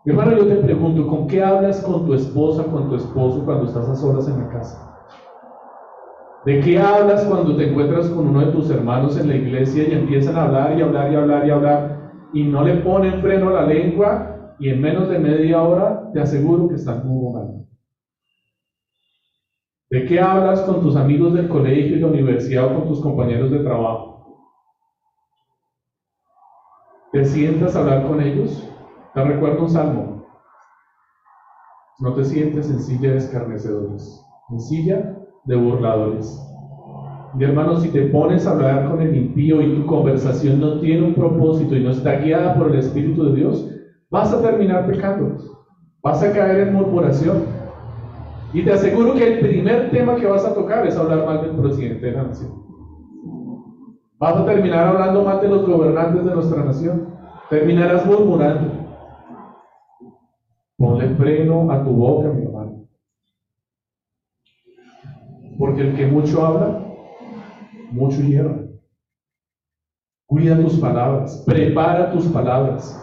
[0.05, 3.89] Hermano, yo te pregunto, ¿con qué hablas con tu esposa, con tu esposo cuando estás
[3.89, 4.95] a solas en la casa?
[6.47, 9.93] ¿De qué hablas cuando te encuentras con uno de tus hermanos en la iglesia y
[9.93, 13.53] empiezan a hablar y hablar y hablar y hablar y no le ponen freno a
[13.53, 17.65] la lengua y en menos de media hora te aseguro que están muy mal?
[19.91, 23.51] ¿De qué hablas con tus amigos del colegio y la universidad o con tus compañeros
[23.51, 24.18] de trabajo?
[27.11, 28.69] ¿Te sientas a hablar con ellos?
[29.15, 30.23] Te recuerdo un salmo.
[32.01, 36.39] No te sientes en silla de escarnecedores, en silla de burladores.
[37.33, 41.07] Mi hermano, si te pones a hablar con el impío y tu conversación no tiene
[41.07, 43.67] un propósito y no está guiada por el Espíritu de Dios,
[44.11, 45.35] vas a terminar pecando.
[46.03, 47.43] Vas a caer en murmuración.
[48.53, 51.57] Y te aseguro que el primer tema que vas a tocar es hablar mal del
[51.57, 52.68] presidente de la nación.
[54.19, 57.15] Vas a terminar hablando mal de los gobernantes de nuestra nación.
[57.49, 58.73] Terminarás murmurando.
[60.77, 62.85] Ponle freno a tu boca, mi hermano.
[65.57, 66.85] Porque el que mucho habla,
[67.91, 68.65] mucho hierra.
[70.27, 73.01] Cuida tus palabras, prepara tus palabras.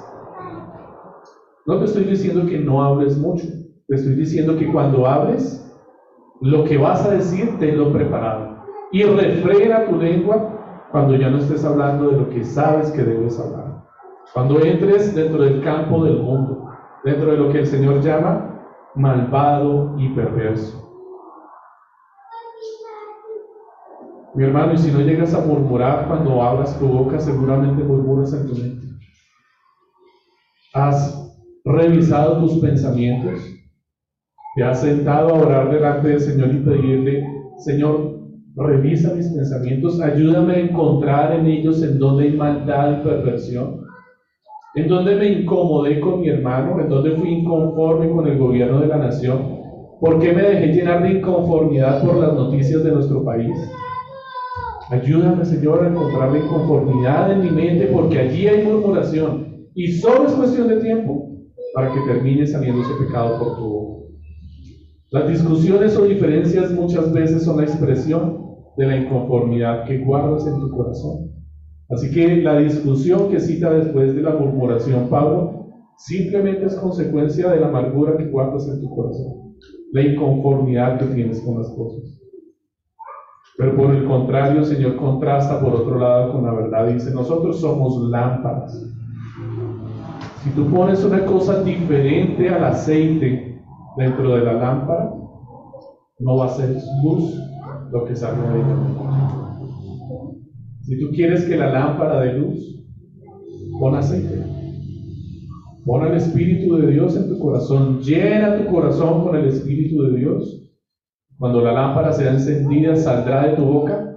[1.66, 3.46] No te estoy diciendo que no hables mucho,
[3.88, 5.62] te estoy diciendo que cuando hables,
[6.42, 8.64] lo que vas a decir, lo preparado.
[8.92, 10.55] Y refrena tu lengua
[10.96, 13.84] cuando ya no estés hablando de lo que sabes que debes hablar.
[14.34, 16.70] Cuando entres dentro del campo del mundo,
[17.04, 18.64] dentro de lo que el Señor llama
[18.96, 20.90] malvado y perverso.
[24.36, 28.48] Mi hermano, y si no llegas a murmurar cuando abras tu boca, seguramente murmuras en
[28.48, 28.88] tu mente.
[30.74, 31.30] ¿Has
[31.66, 33.42] revisado tus pensamientos?
[34.56, 37.28] ¿Te has sentado a orar delante del Señor y pedirle,
[37.58, 38.15] Señor,
[38.64, 43.82] revisa mis pensamientos, ayúdame a encontrar en ellos en donde hay maldad y perversión?
[44.76, 46.80] ¿En donde me incomodé con mi hermano?
[46.80, 49.60] ¿En donde fui inconforme con el gobierno de la nación?
[50.00, 53.56] ¿Por qué me dejé llenar de inconformidad por las noticias de nuestro país?
[54.90, 60.28] Ayúdame, Señor, a encontrar la inconformidad en mi mente porque allí hay murmuración y solo
[60.28, 61.30] es cuestión de tiempo
[61.74, 64.06] para que termine saliendo ese pecado por tu boca.
[65.12, 68.45] Las discusiones o diferencias muchas veces son la expresión
[68.78, 71.32] de la inconformidad que guardas en tu corazón.
[71.90, 75.68] Así que la discusión que cita después de la murmuración Pablo
[75.98, 79.56] simplemente es consecuencia de la amargura que guardas en tu corazón,
[79.92, 82.20] la inconformidad que tienes con las cosas.
[83.58, 86.88] Pero por el contrario, Señor contrasta por otro lado con la verdad.
[86.88, 88.86] Dice, nosotros somos lámparas.
[90.44, 93.62] Si tú pones una cosa diferente al aceite
[93.98, 95.14] dentro de la lámpara,
[96.20, 97.40] no va a ser luz
[97.92, 98.76] lo que sale de ella.
[100.82, 102.86] Si tú quieres que la lámpara dé luz,
[103.80, 104.44] pon aceite.
[105.86, 108.02] Pon el Espíritu de Dios en tu corazón.
[108.02, 110.66] Llena tu corazón con el Espíritu de Dios
[111.38, 114.16] cuando la lámpara sea encendida, saldrá de tu boca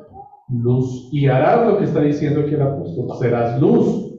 [0.48, 1.08] luz.
[1.12, 3.06] Y harás lo que está diciendo aquí el apóstol.
[3.18, 4.14] Serás luz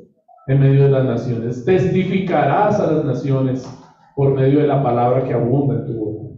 [0.48, 1.64] en medio de las naciones.
[1.64, 3.68] Testificarás a las naciones
[4.16, 6.30] por medio de la palabra que abunda en tu boca.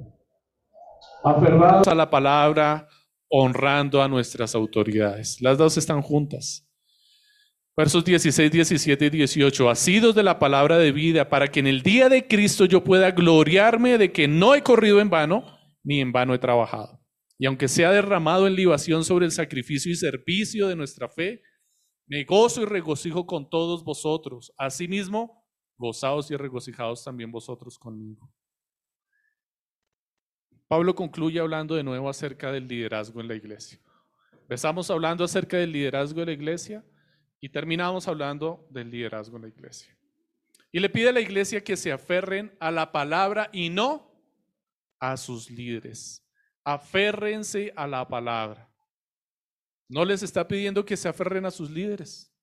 [1.23, 2.87] Aferrados a la palabra,
[3.31, 5.41] honrando a nuestras autoridades.
[5.41, 6.67] Las dos están juntas.
[7.75, 9.69] Versos 16, 17 y 18.
[9.69, 13.11] Asidos de la palabra de vida, para que en el día de Cristo yo pueda
[13.11, 15.45] gloriarme de que no he corrido en vano
[15.83, 16.99] ni en vano he trabajado.
[17.39, 21.41] Y aunque sea derramado en libación sobre el sacrificio y servicio de nuestra fe,
[22.07, 24.53] me gozo y regocijo con todos vosotros.
[24.57, 28.29] Asimismo, gozaos y regocijados también vosotros conmigo.
[30.71, 33.77] Pablo concluye hablando de nuevo acerca del liderazgo en la iglesia.
[34.43, 36.81] Empezamos hablando acerca del liderazgo de la iglesia
[37.41, 39.93] y terminamos hablando del liderazgo en la iglesia.
[40.71, 44.15] Y le pide a la iglesia que se aferren a la palabra y no
[44.97, 46.25] a sus líderes.
[46.63, 48.71] Aférrense a la palabra.
[49.89, 52.33] No les está pidiendo que se aferren a sus líderes.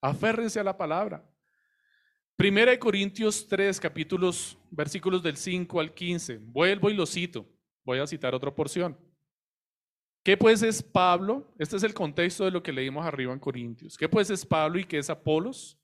[0.00, 1.28] Aférrense a la palabra.
[2.36, 6.38] Primera de Corintios 3, capítulos, versículos del 5 al 15.
[6.38, 7.50] Vuelvo y lo cito.
[7.84, 8.98] Voy a citar otra porción.
[10.22, 11.54] ¿Qué pues es Pablo?
[11.58, 13.96] Este es el contexto de lo que leímos arriba en Corintios.
[13.96, 15.78] ¿Qué pues es Pablo y qué es Apolos?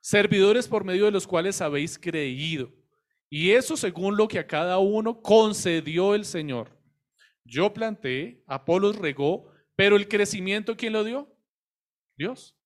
[0.00, 2.72] Servidores por medio de los cuales habéis creído
[3.30, 6.76] y eso según lo que a cada uno concedió el Señor.
[7.44, 11.34] Yo planté, Apolos regó, pero el crecimiento, ¿quién lo dio?
[12.16, 12.56] Dios.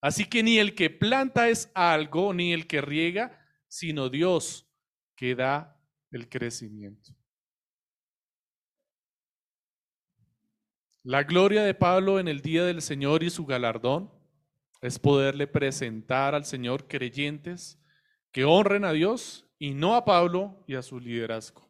[0.00, 4.70] Así que ni el que planta es algo, ni el que riega, sino Dios
[5.16, 5.80] que da
[6.12, 7.12] el crecimiento.
[11.08, 14.12] La gloria de Pablo en el día del Señor y su galardón
[14.82, 17.82] es poderle presentar al Señor creyentes
[18.30, 21.66] que honren a Dios y no a Pablo y a su liderazgo.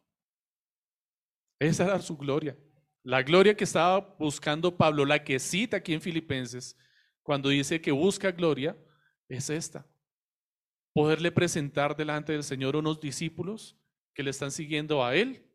[1.57, 2.57] Esa era su gloria.
[3.01, 6.77] La gloria que estaba buscando Pablo, la que cita aquí en Filipenses,
[7.23, 8.77] cuando dice que busca gloria,
[9.29, 9.87] es esta.
[10.91, 13.79] Poderle presentar delante del Señor unos discípulos
[14.13, 15.49] que le están siguiendo a Él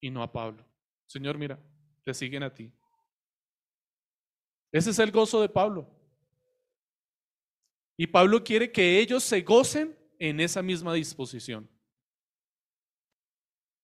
[0.00, 0.64] y no a Pablo.
[1.04, 1.62] Señor, mira,
[2.06, 2.72] te siguen a ti.
[4.72, 5.86] Ese es el gozo de Pablo.
[7.96, 11.68] Y Pablo quiere que ellos se gocen en esa misma disposición.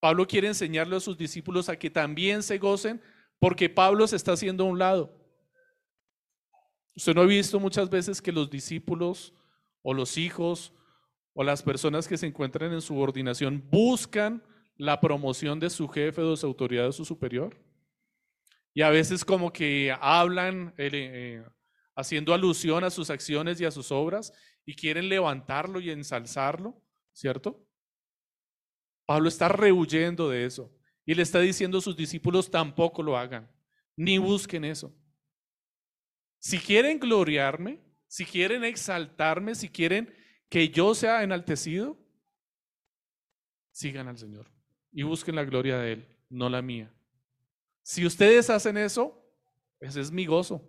[0.00, 3.02] Pablo quiere enseñarle a sus discípulos a que también se gocen
[3.38, 5.14] porque Pablo se está haciendo a un lado.
[6.96, 9.34] Usted no ha visto muchas veces que los discípulos
[9.82, 10.72] o los hijos
[11.34, 14.42] o las personas que se encuentran en subordinación buscan
[14.76, 17.56] la promoción de su jefe de su autoridad o su superior.
[18.74, 21.42] Y a veces como que hablan eh,
[21.96, 24.32] haciendo alusión a sus acciones y a sus obras
[24.64, 26.80] y quieren levantarlo y ensalzarlo,
[27.12, 27.66] ¿cierto?
[29.06, 30.72] Pablo está rehuyendo de eso
[31.06, 33.50] y le está diciendo a sus discípulos tampoco lo hagan,
[33.96, 34.94] ni busquen eso.
[36.38, 40.14] Si quieren gloriarme, si quieren exaltarme, si quieren
[40.48, 41.98] que yo sea enaltecido,
[43.72, 44.50] sigan al Señor
[44.92, 46.94] y busquen la gloria de Él, no la mía.
[47.88, 49.14] Si ustedes hacen eso,
[49.80, 50.60] Ese es mi gozo.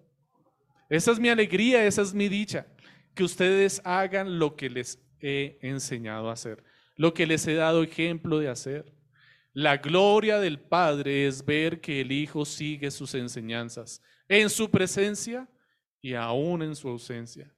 [0.90, 2.66] Esa es mi alegría, esa es mi dicha.
[3.14, 6.64] Que ustedes hagan lo que les he enseñado a hacer,
[6.96, 8.96] lo que les he dado ejemplo de hacer.
[9.52, 15.50] La gloria del Padre es ver que el Hijo sigue sus enseñanzas en su presencia
[16.02, 17.54] y aún en su ausencia.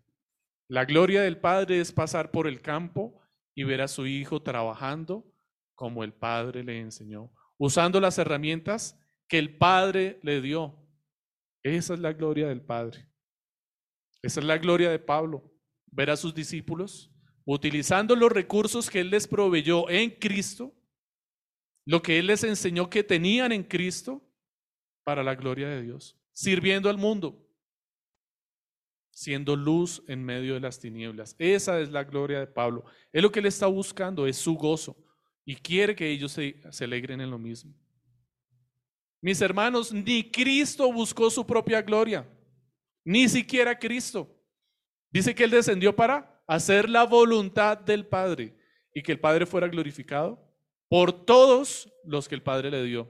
[0.70, 3.22] La gloria del Padre es pasar por el campo
[3.54, 5.24] y ver a su Hijo trabajando
[5.76, 8.98] como el Padre le enseñó, usando las herramientas
[9.32, 10.76] que el Padre le dio.
[11.64, 13.08] Esa es la gloria del Padre.
[14.22, 15.50] Esa es la gloria de Pablo,
[15.86, 17.10] ver a sus discípulos
[17.46, 20.76] utilizando los recursos que Él les proveyó en Cristo,
[21.86, 24.22] lo que Él les enseñó que tenían en Cristo
[25.06, 27.42] para la gloria de Dios, sirviendo al mundo,
[29.12, 31.38] siendo luz en medio de las tinieblas.
[31.40, 32.84] Esa es la gloria de Pablo.
[33.14, 34.98] Es lo que Él está buscando, es su gozo
[35.46, 37.74] y quiere que ellos se, se alegren en lo mismo.
[39.22, 42.28] Mis hermanos, ni Cristo buscó su propia gloria.
[43.04, 44.36] Ni siquiera Cristo.
[45.12, 48.58] Dice que Él descendió para hacer la voluntad del Padre
[48.94, 50.52] y que el Padre fuera glorificado
[50.90, 53.10] por todos los que el Padre le dio.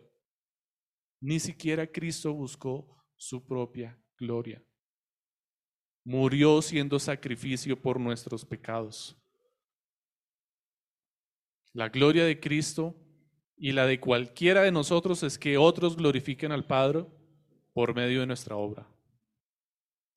[1.22, 4.64] Ni siquiera Cristo buscó su propia gloria.
[6.04, 9.16] Murió siendo sacrificio por nuestros pecados.
[11.74, 12.96] La gloria de Cristo
[13.64, 17.06] y la de cualquiera de nosotros es que otros glorifiquen al Padre
[17.74, 18.88] por medio de nuestra obra.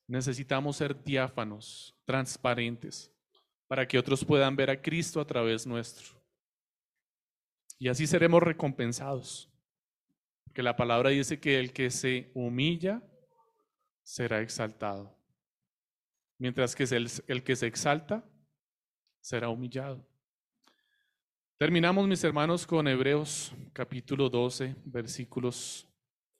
[0.09, 3.13] Necesitamos ser diáfanos, transparentes,
[3.67, 6.19] para que otros puedan ver a Cristo a través nuestro.
[7.79, 9.53] Y así seremos recompensados.
[10.45, 13.03] Porque la palabra dice que el que se humilla
[14.03, 15.15] será exaltado.
[16.39, 18.25] Mientras que el, que se exalta
[19.21, 20.03] será humillado.
[21.57, 25.89] Terminamos, mis hermanos, con Hebreos capítulo 12, versículos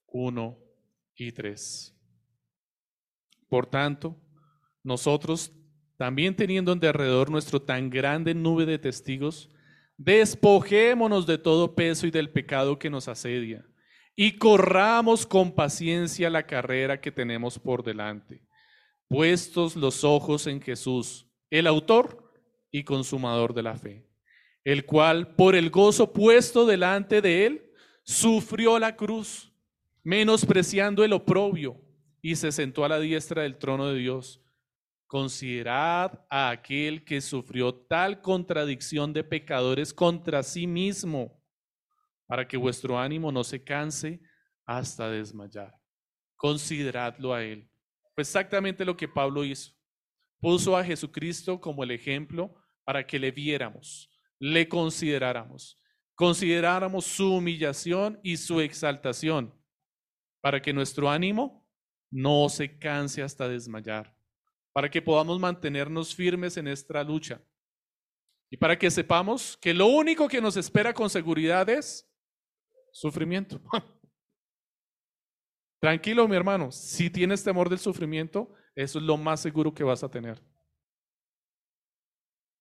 [0.09, 0.59] 1
[1.15, 1.97] y 3.
[3.49, 4.21] Por tanto,
[4.83, 5.53] nosotros,
[5.97, 9.49] también teniendo en derredor nuestro tan grande nube de testigos,
[9.97, 13.65] despojémonos de todo peso y del pecado que nos asedia,
[14.17, 18.43] y corramos con paciencia la carrera que tenemos por delante,
[19.07, 22.33] puestos los ojos en Jesús, el autor
[22.73, 24.09] y consumador de la fe,
[24.65, 27.71] el cual, por el gozo puesto delante de él,
[28.03, 29.53] sufrió la cruz,
[30.03, 31.81] menospreciando el oprobio
[32.23, 34.43] y se sentó a la diestra del trono de Dios.
[35.07, 41.41] Considerad a aquel que sufrió tal contradicción de pecadores contra sí mismo,
[42.27, 44.21] para que vuestro ánimo no se canse
[44.65, 45.75] hasta desmayar.
[46.37, 47.71] Consideradlo a él.
[48.15, 49.73] Fue exactamente lo que Pablo hizo.
[50.41, 52.55] Puso a Jesucristo como el ejemplo
[52.85, 54.11] para que le viéramos,
[54.45, 55.81] le consideráramos,
[56.15, 59.59] consideráramos su humillación y su exaltación,
[60.43, 61.67] para que nuestro ánimo
[62.11, 64.15] no se canse hasta desmayar,
[64.75, 67.43] para que podamos mantenernos firmes en esta lucha
[68.51, 72.07] y para que sepamos que lo único que nos espera con seguridad es
[72.93, 73.63] sufrimiento.
[75.81, 80.05] Tranquilo, mi hermano, si tienes temor del sufrimiento, eso es lo más seguro que vas
[80.05, 80.39] a tener.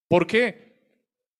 [0.07, 0.72] ¿Por qué?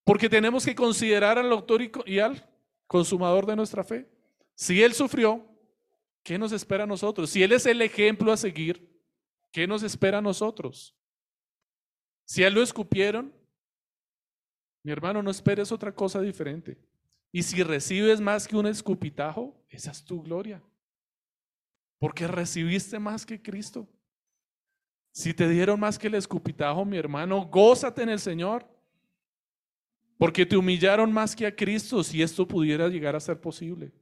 [0.04, 2.46] Porque tenemos que considerar al autor y al
[2.86, 4.08] consumador de nuestra fe.
[4.54, 5.54] Si Él sufrió,
[6.24, 7.28] ¿Qué nos espera a nosotros?
[7.28, 8.90] Si Él es el ejemplo a seguir,
[9.52, 10.96] ¿qué nos espera a nosotros?
[12.24, 13.32] Si a Él lo escupieron,
[14.82, 16.78] mi hermano, no esperes otra cosa diferente.
[17.30, 20.62] Y si recibes más que un escupitajo, esa es tu gloria.
[21.98, 23.86] Porque recibiste más que Cristo.
[25.12, 28.66] Si te dieron más que el escupitajo, mi hermano, gózate en el Señor.
[30.18, 33.92] Porque te humillaron más que a Cristo si esto pudiera llegar a ser posible.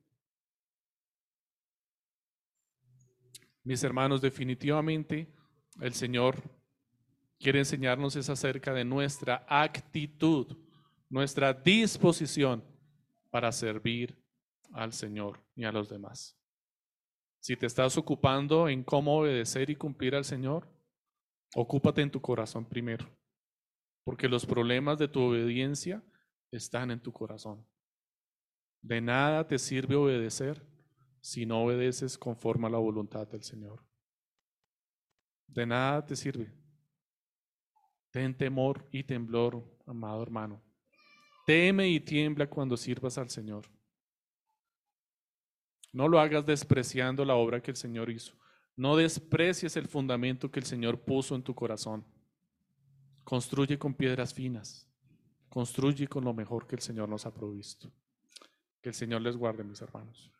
[3.64, 5.32] Mis hermanos, definitivamente
[5.80, 6.43] el Señor
[7.39, 10.56] quiere enseñarnos es acerca de nuestra actitud,
[11.09, 12.64] nuestra disposición
[13.30, 14.16] para servir
[14.72, 16.36] al Señor y a los demás.
[17.40, 20.68] Si te estás ocupando en cómo obedecer y cumplir al Señor,
[21.55, 23.09] ocúpate en tu corazón primero,
[24.05, 26.03] porque los problemas de tu obediencia
[26.51, 27.66] están en tu corazón.
[28.81, 30.66] De nada te sirve obedecer
[31.20, 33.85] si no obedeces conforme a la voluntad del Señor.
[35.47, 36.53] De nada te sirve.
[38.11, 40.62] Ten temor y temblor, amado hermano.
[41.47, 43.66] Teme y tiembla cuando sirvas al Señor.
[45.93, 48.35] No lo hagas despreciando la obra que el Señor hizo.
[48.77, 52.05] No desprecies el fundamento que el Señor puso en tu corazón.
[53.24, 54.86] Construye con piedras finas.
[55.49, 57.90] Construye con lo mejor que el Señor nos ha provisto.
[58.81, 60.31] Que el Señor les guarde, mis hermanos.